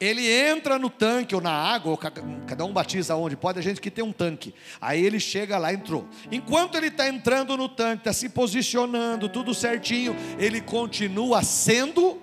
Ele 0.01 0.29
entra 0.31 0.79
no 0.79 0.91
tanque 0.91 1.35
ou 1.35 1.41
na 1.41 1.53
água, 1.53 1.93
ou 1.93 1.97
cada 1.97 2.65
um 2.65 2.73
batiza 2.73 3.15
onde 3.17 3.37
pode, 3.37 3.59
a 3.59 3.63
gente 3.63 3.81
que 3.81 3.91
tem 3.91 4.05
um 4.05 4.13
tanque. 4.13 4.55
Aí 4.81 5.05
ele 5.05 5.21
chega 5.21 5.57
lá, 5.57 5.73
entrou. 5.73 6.07
Enquanto 6.31 6.77
ele 6.77 6.89
está 6.89 7.09
entrando 7.09 7.57
no 7.57 7.69
tanque, 7.69 8.01
está 8.01 8.13
se 8.13 8.29
posicionando, 8.29 9.29
tudo 9.29 9.55
certinho, 9.55 10.17
ele 10.39 10.61
continua 10.61 11.43
sendo 11.43 12.21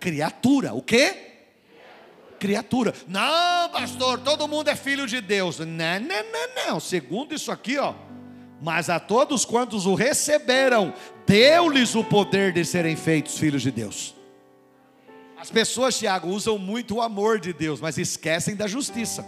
criatura. 0.00 0.74
O 0.74 0.82
quê? 0.82 1.16
Criatura. 2.38 2.92
Não, 3.08 3.70
pastor, 3.70 4.18
todo 4.20 4.46
mundo 4.48 4.68
é 4.68 4.76
filho 4.76 5.06
de 5.06 5.20
Deus. 5.20 5.60
Não, 5.60 5.66
não, 5.66 6.00
não, 6.00 6.66
não. 6.66 6.80
Segundo 6.80 7.34
isso 7.34 7.50
aqui, 7.50 7.78
ó. 7.78 7.94
Mas 8.60 8.88
a 8.88 8.98
todos 9.00 9.44
quantos 9.44 9.86
o 9.86 9.94
receberam, 9.94 10.92
deu-lhes 11.26 11.94
o 11.94 12.04
poder 12.04 12.52
de 12.52 12.64
serem 12.64 12.96
feitos 12.96 13.38
filhos 13.38 13.62
de 13.62 13.70
Deus. 13.70 14.13
As 15.44 15.50
pessoas, 15.50 15.98
Tiago, 15.98 16.30
usam 16.30 16.56
muito 16.56 16.94
o 16.94 17.02
amor 17.02 17.38
de 17.38 17.52
Deus, 17.52 17.78
mas 17.78 17.98
esquecem 17.98 18.56
da 18.56 18.66
justiça. 18.66 19.22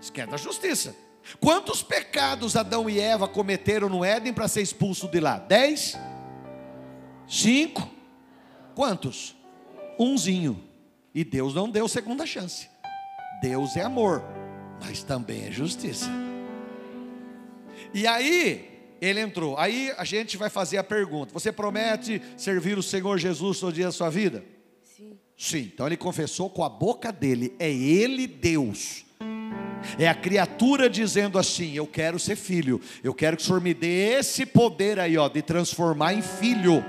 Esquecem 0.00 0.28
da 0.28 0.36
justiça. 0.36 0.92
Quantos 1.38 1.84
pecados 1.84 2.56
Adão 2.56 2.90
e 2.90 2.98
Eva 2.98 3.28
cometeram 3.28 3.88
no 3.88 4.04
Éden 4.04 4.32
para 4.32 4.48
ser 4.48 4.60
expulso 4.60 5.06
de 5.06 5.20
lá? 5.20 5.38
Dez? 5.38 5.96
Cinco? 7.28 7.88
Quantos? 8.74 9.36
Umzinho. 10.00 10.64
E 11.14 11.22
Deus 11.22 11.54
não 11.54 11.70
deu 11.70 11.86
segunda 11.86 12.26
chance. 12.26 12.68
Deus 13.40 13.76
é 13.76 13.82
amor, 13.82 14.24
mas 14.80 15.04
também 15.04 15.46
é 15.46 15.52
justiça. 15.52 16.10
E 17.94 18.04
aí, 18.04 18.96
ele 19.00 19.20
entrou. 19.20 19.56
Aí 19.58 19.94
a 19.96 20.04
gente 20.04 20.36
vai 20.36 20.50
fazer 20.50 20.78
a 20.78 20.82
pergunta: 20.82 21.32
Você 21.32 21.52
promete 21.52 22.20
servir 22.36 22.76
o 22.76 22.82
Senhor 22.82 23.16
Jesus 23.16 23.60
todo 23.60 23.72
dia 23.72 23.86
da 23.86 23.92
sua 23.92 24.10
vida? 24.10 24.57
Sim, 25.38 25.70
então 25.72 25.86
ele 25.86 25.96
confessou 25.96 26.50
com 26.50 26.64
a 26.64 26.68
boca 26.68 27.12
dele: 27.12 27.54
é 27.60 27.70
ele 27.70 28.26
Deus. 28.26 29.06
É 29.96 30.08
a 30.08 30.14
criatura 30.14 30.90
dizendo 30.90 31.38
assim: 31.38 31.74
Eu 31.74 31.86
quero 31.86 32.18
ser 32.18 32.34
filho, 32.34 32.80
eu 33.04 33.14
quero 33.14 33.36
que 33.36 33.44
o 33.44 33.46
Senhor 33.46 33.60
me 33.60 33.72
dê 33.72 34.18
esse 34.18 34.44
poder 34.44 34.98
aí, 34.98 35.16
ó, 35.16 35.28
de 35.28 35.40
transformar 35.40 36.12
em 36.12 36.22
filho. 36.22 36.84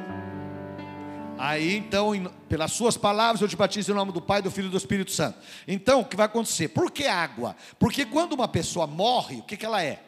Aí 1.37 1.77
então, 1.77 2.11
pelas 2.49 2.71
suas 2.71 2.97
palavras, 2.97 3.39
eu 3.39 3.47
te 3.47 3.55
batizo 3.55 3.91
em 3.91 3.95
nome 3.95 4.11
do 4.11 4.19
Pai, 4.21 4.41
do 4.41 4.49
Filho 4.49 4.67
e 4.67 4.71
do 4.71 4.77
Espírito 4.77 5.11
Santo. 5.11 5.37
Então, 5.67 6.01
o 6.01 6.05
que 6.05 6.17
vai 6.17 6.25
acontecer? 6.25 6.69
Por 6.69 6.91
que 6.91 7.05
água? 7.05 7.55
Porque 7.77 8.03
quando 8.03 8.33
uma 8.33 8.47
pessoa 8.47 8.87
morre, 8.87 9.37
o 9.37 9.43
que, 9.43 9.55
que 9.55 9.65
ela 9.65 9.81
é? 9.81 10.01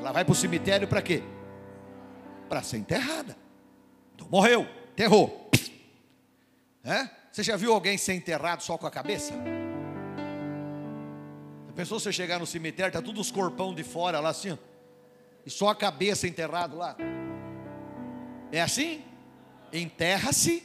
Ela 0.00 0.12
vai 0.12 0.24
para 0.24 0.32
o 0.32 0.34
cemitério 0.34 0.88
para 0.88 1.02
quê? 1.02 1.22
Para 2.48 2.62
ser 2.62 2.78
enterrada. 2.78 3.36
Então, 4.14 4.26
morreu, 4.28 4.66
enterrou. 4.92 5.49
É? 6.84 7.08
Você 7.30 7.42
já 7.42 7.56
viu 7.56 7.72
alguém 7.72 7.98
ser 7.98 8.14
enterrado 8.14 8.62
só 8.62 8.78
com 8.78 8.86
a 8.86 8.90
cabeça? 8.90 9.32
Já 11.66 11.72
pensou 11.74 12.00
você 12.00 12.12
chegar 12.12 12.38
no 12.38 12.46
cemitério, 12.46 12.92
tá 12.92 13.02
tudo 13.02 13.20
os 13.20 13.30
corpão 13.30 13.74
de 13.74 13.84
fora 13.84 14.18
lá 14.18 14.30
assim, 14.30 14.58
e 15.44 15.50
só 15.50 15.68
a 15.68 15.74
cabeça 15.74 16.26
enterrado 16.26 16.76
lá? 16.76 16.96
É 18.50 18.60
assim? 18.60 19.04
Enterra-se 19.72 20.62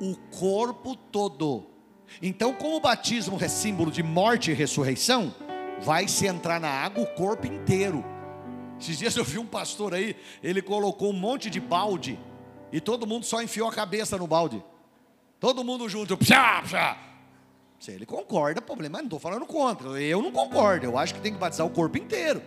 o 0.00 0.16
corpo 0.36 0.94
todo. 0.94 1.66
Então, 2.20 2.52
como 2.52 2.76
o 2.76 2.80
batismo 2.80 3.38
é 3.40 3.48
símbolo 3.48 3.90
de 3.90 4.02
morte 4.02 4.50
e 4.50 4.54
ressurreição, 4.54 5.34
vai 5.80 6.08
se 6.08 6.26
entrar 6.26 6.60
na 6.60 6.68
água 6.68 7.04
o 7.04 7.14
corpo 7.14 7.46
inteiro. 7.46 8.04
Esses 8.78 8.98
dias 8.98 9.16
eu 9.16 9.24
vi 9.24 9.38
um 9.38 9.46
pastor 9.46 9.94
aí, 9.94 10.16
ele 10.42 10.60
colocou 10.60 11.10
um 11.10 11.18
monte 11.18 11.48
de 11.48 11.60
balde 11.60 12.18
e 12.72 12.80
todo 12.80 13.06
mundo 13.06 13.24
só 13.24 13.42
enfiou 13.42 13.68
a 13.68 13.72
cabeça 13.72 14.16
no 14.18 14.26
balde. 14.26 14.62
Todo 15.40 15.64
mundo 15.64 15.88
junto, 15.88 16.18
pshá, 16.18 16.62
pshá. 16.62 16.98
Se 17.78 17.90
ele 17.90 18.04
concorda, 18.04 18.60
problema, 18.60 18.98
não 18.98 19.06
estou 19.06 19.18
falando 19.18 19.46
contra. 19.46 19.88
Eu 20.00 20.20
não 20.20 20.30
concordo, 20.30 20.84
eu 20.84 20.98
acho 20.98 21.14
que 21.14 21.20
tem 21.20 21.32
que 21.32 21.38
batizar 21.38 21.66
o 21.66 21.70
corpo 21.70 21.96
inteiro. 21.96 22.42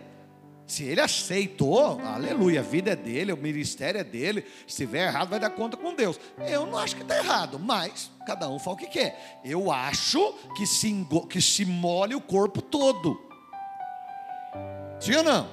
Se 0.64 0.84
ele 0.84 1.00
aceitou, 1.00 2.00
aleluia, 2.00 2.60
a 2.60 2.62
vida 2.62 2.92
é 2.92 2.96
dele, 2.96 3.32
o 3.32 3.36
ministério 3.36 4.00
é 4.00 4.04
dele. 4.04 4.42
Se 4.60 4.68
estiver 4.68 5.08
errado, 5.08 5.28
vai 5.28 5.40
dar 5.40 5.50
conta 5.50 5.76
com 5.76 5.92
Deus. 5.92 6.18
Eu 6.38 6.66
não 6.66 6.78
acho 6.78 6.94
que 6.96 7.02
está 7.02 7.18
errado, 7.18 7.58
mas 7.58 8.10
cada 8.24 8.48
um 8.48 8.58
fala 8.58 8.76
o 8.76 8.78
que 8.78 8.86
quer. 8.86 9.40
Eu 9.44 9.70
acho 9.70 10.32
que 10.56 10.64
se, 10.64 11.06
que 11.28 11.40
se 11.42 11.66
molhe 11.66 12.14
o 12.14 12.20
corpo 12.20 12.62
todo. 12.62 13.20
Sim 15.00 15.16
ou 15.16 15.22
não? 15.24 15.48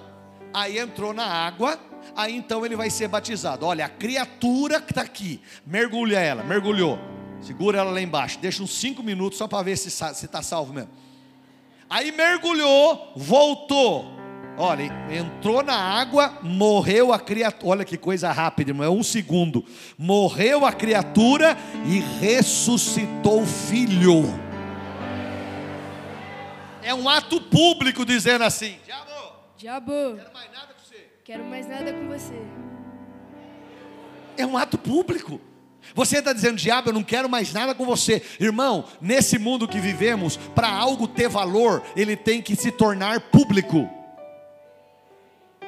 Aí 0.54 0.78
entrou 0.78 1.12
na 1.12 1.26
água, 1.26 1.78
aí 2.16 2.36
então 2.36 2.66
ele 2.66 2.76
vai 2.76 2.90
ser 2.90 3.08
batizado. 3.08 3.66
Olha, 3.66 3.86
a 3.86 3.90
criatura 3.90 4.80
que 4.80 4.92
está 4.92 5.02
aqui, 5.02 5.42
mergulha 5.66 6.20
ela, 6.20 6.44
mergulhou. 6.44 6.98
Segura 7.42 7.80
ela 7.80 7.92
lá 7.92 8.02
embaixo, 8.02 8.38
deixa 8.40 8.62
uns 8.62 8.72
cinco 8.72 9.02
minutos 9.02 9.38
só 9.38 9.48
para 9.48 9.64
ver 9.64 9.78
se 9.78 9.88
está 9.90 10.42
salvo 10.42 10.74
mesmo. 10.74 10.92
Aí 11.90 12.12
mergulhou, 12.12 13.12
voltou. 13.16 14.22
Olha, 14.58 14.84
entrou 15.12 15.64
na 15.64 15.76
água, 15.76 16.38
morreu 16.44 17.12
a 17.12 17.20
criatura. 17.20 17.72
Olha 17.72 17.86
que 17.86 17.98
coisa 17.98 18.32
rápida, 18.32 18.74
não 18.74 18.84
é 18.84 18.90
um 18.90 19.02
segundo. 19.02 19.66
Morreu 19.98 20.66
a 20.66 20.72
criatura 20.72 21.58
e 21.86 22.00
ressuscitou 22.20 23.42
o 23.42 23.46
filho. 23.46 24.24
É 26.84 26.94
um 26.94 27.10
ato 27.10 27.42
público 27.42 28.06
dizendo 28.06 28.44
assim: 28.44 28.78
Diabo, 28.86 29.34
Diabo, 29.58 29.92
quero 30.16 30.34
mais 30.34 30.52
nada 30.52 30.74
com 30.74 30.84
você. 30.84 31.10
quero 31.24 31.46
mais 31.46 31.68
nada 31.68 31.94
com 31.94 32.08
você. 32.08 32.42
É 34.38 34.46
um 34.46 34.58
ato 34.58 34.78
público. 34.78 35.42
Você 35.94 36.20
está 36.20 36.34
dizendo, 36.34 36.58
diabo, 36.58 36.90
eu 36.90 36.94
não 36.94 37.04
quero 37.04 37.30
mais 37.30 37.52
nada 37.54 37.76
com 37.76 37.86
você. 37.86 38.22
Irmão, 38.40 38.86
nesse 39.02 39.38
mundo 39.38 39.68
que 39.68 39.80
vivemos, 39.80 40.38
para 40.38 40.70
algo 40.70 41.08
ter 41.08 41.28
valor, 41.28 41.84
ele 41.96 42.16
tem 42.16 42.42
que 42.42 42.56
se 42.56 42.72
tornar 42.72 43.20
público. 43.20 43.90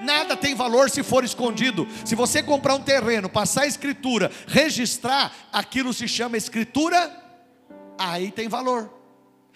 Nada 0.02 0.36
tem 0.36 0.54
valor 0.54 0.90
se 0.90 1.02
for 1.02 1.24
escondido. 1.24 1.88
Se 2.04 2.16
você 2.16 2.44
comprar 2.44 2.76
um 2.76 2.82
terreno, 2.82 3.30
passar 3.30 3.64
a 3.64 3.68
escritura, 3.68 4.32
registrar, 4.48 5.34
aquilo 5.52 5.94
se 5.94 6.08
chama 6.08 6.38
escritura, 6.38 7.12
aí 7.98 8.32
tem 8.32 8.48
valor. 8.48 8.92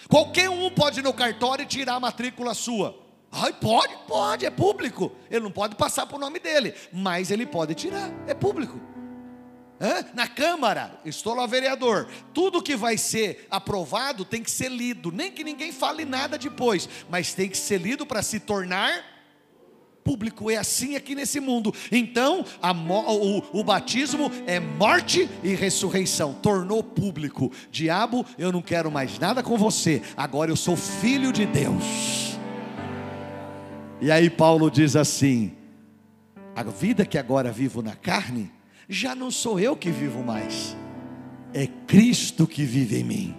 Qualquer 0.07 0.49
um 0.49 0.69
pode 0.69 0.99
ir 0.99 1.03
no 1.03 1.13
cartório 1.13 1.63
e 1.63 1.67
tirar 1.67 1.95
a 1.95 1.99
matrícula 1.99 2.53
sua. 2.53 2.97
Ai, 3.31 3.51
pode, 3.51 3.93
pode, 4.07 4.45
é 4.45 4.49
público. 4.49 5.11
Ele 5.29 5.41
não 5.41 5.51
pode 5.51 5.75
passar 5.75 6.05
por 6.05 6.19
nome 6.19 6.39
dele, 6.39 6.73
mas 6.93 7.29
ele 7.29 7.45
pode 7.45 7.75
tirar, 7.75 8.09
é 8.25 8.33
público. 8.33 8.79
Hã? 9.79 10.05
Na 10.13 10.27
Câmara, 10.27 10.99
estou 11.05 11.35
lá 11.35 11.45
vereador. 11.45 12.07
Tudo 12.33 12.61
que 12.61 12.75
vai 12.75 12.97
ser 12.97 13.47
aprovado 13.49 14.25
tem 14.25 14.41
que 14.41 14.49
ser 14.49 14.71
lido, 14.71 15.11
nem 15.11 15.31
que 15.31 15.43
ninguém 15.43 15.71
fale 15.71 16.03
nada 16.03 16.37
depois, 16.37 16.89
mas 17.09 17.33
tem 17.33 17.49
que 17.49 17.57
ser 17.57 17.79
lido 17.79 18.05
para 18.05 18.23
se 18.23 18.39
tornar 18.39 19.17
público. 20.03 20.49
É 20.49 20.55
assim 20.55 20.95
aqui 20.95 21.13
nesse 21.13 21.39
mundo. 21.41 21.73
Então, 21.91 22.45
o, 22.63 23.59
o 23.59 23.63
batismo 23.63 24.31
é 24.47 24.57
morte 24.57 25.29
e 25.43 25.53
ressurreição. 25.53 26.33
Tornou 26.33 26.81
público. 26.81 27.51
Diabo, 27.69 28.25
eu 28.37 28.51
não 28.51 28.61
quero 28.61 28.89
mais 28.89 29.19
nada 29.19 29.43
com 29.43 29.57
você. 29.57 30.01
Agora 30.15 30.49
eu 30.49 30.55
sou 30.55 30.77
filho 30.77 31.33
de 31.33 31.45
Deus. 31.45 32.37
E 33.99 34.09
aí 34.09 34.29
Paulo 34.29 34.71
diz 34.71 34.95
assim: 34.95 35.53
a 36.55 36.63
vida 36.63 37.05
que 37.05 37.17
agora 37.17 37.51
vivo 37.51 37.81
na 37.81 37.95
carne, 37.95 38.51
já 38.89 39.13
não 39.13 39.29
sou 39.29 39.59
eu 39.59 39.75
que 39.75 39.89
vivo 39.89 40.23
mais, 40.23 40.75
é 41.53 41.67
Cristo 41.85 42.47
que 42.47 42.63
vive 42.63 42.99
em 42.99 43.03
mim. 43.03 43.35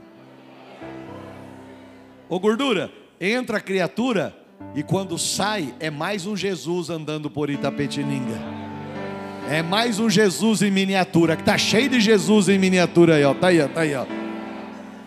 Ô 2.29 2.39
gordura, 2.39 2.93
entra 3.19 3.57
a 3.57 3.61
criatura 3.61 4.37
e 4.75 4.83
quando 4.83 5.17
sai 5.19 5.75
é 5.81 5.91
mais 5.91 6.27
um 6.27 6.37
Jesus 6.37 6.91
andando 6.91 7.31
por 7.31 7.49
Itapetininga. 7.49 8.59
É 9.51 9.63
mais 9.63 9.99
um 9.99 10.11
Jesus 10.11 10.61
em 10.61 10.71
miniatura, 10.71 11.35
que 11.35 11.43
tá 11.43 11.57
cheio 11.57 11.89
de 11.89 12.01
Jesus 12.01 12.51
em 12.51 12.59
miniatura 12.59 13.15
aí, 13.15 13.25
ó. 13.25 13.33
Tá 13.33 13.47
aí, 13.47 13.63
ó, 13.63 13.69
tá 13.69 13.81
aí, 13.81 13.95
ó. 13.95 14.05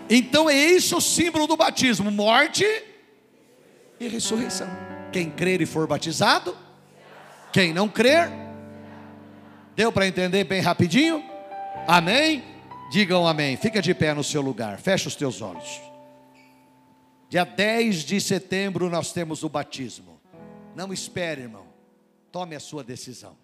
Então 0.10 0.50
é 0.50 0.56
isso 0.56 0.98
o 0.98 1.02
símbolo 1.02 1.46
do 1.46 1.56
batismo: 1.56 2.10
morte 2.10 2.66
e 4.00 4.08
ressurreição. 4.08 4.68
Quem 5.12 5.30
crer 5.30 5.62
e 5.62 5.68
for 5.68 5.86
batizado, 5.86 6.58
quem 7.54 7.72
não 7.72 7.88
crer, 7.88 8.32
deu 9.76 9.92
para 9.92 10.08
entender 10.08 10.44
bem 10.44 10.62
rapidinho? 10.62 11.24
Amém? 11.88 12.44
Digam 12.92 13.26
amém. 13.26 13.56
Fica 13.58 13.82
de 13.82 13.94
pé 13.94 14.14
no 14.14 14.24
seu 14.24 14.42
lugar, 14.42 14.80
fecha 14.80 15.08
os 15.08 15.16
teus 15.16 15.42
olhos. 15.42 15.82
Dia 17.30 17.46
10 17.46 18.04
de 18.04 18.20
setembro 18.20 18.90
nós 18.90 19.14
temos 19.14 19.44
o 19.44 19.50
batismo. 19.50 20.20
Não 20.76 20.92
espere, 20.92 21.44
irmão. 21.44 21.66
Tome 22.32 22.56
a 22.56 22.60
sua 22.60 22.84
decisão. 22.84 23.41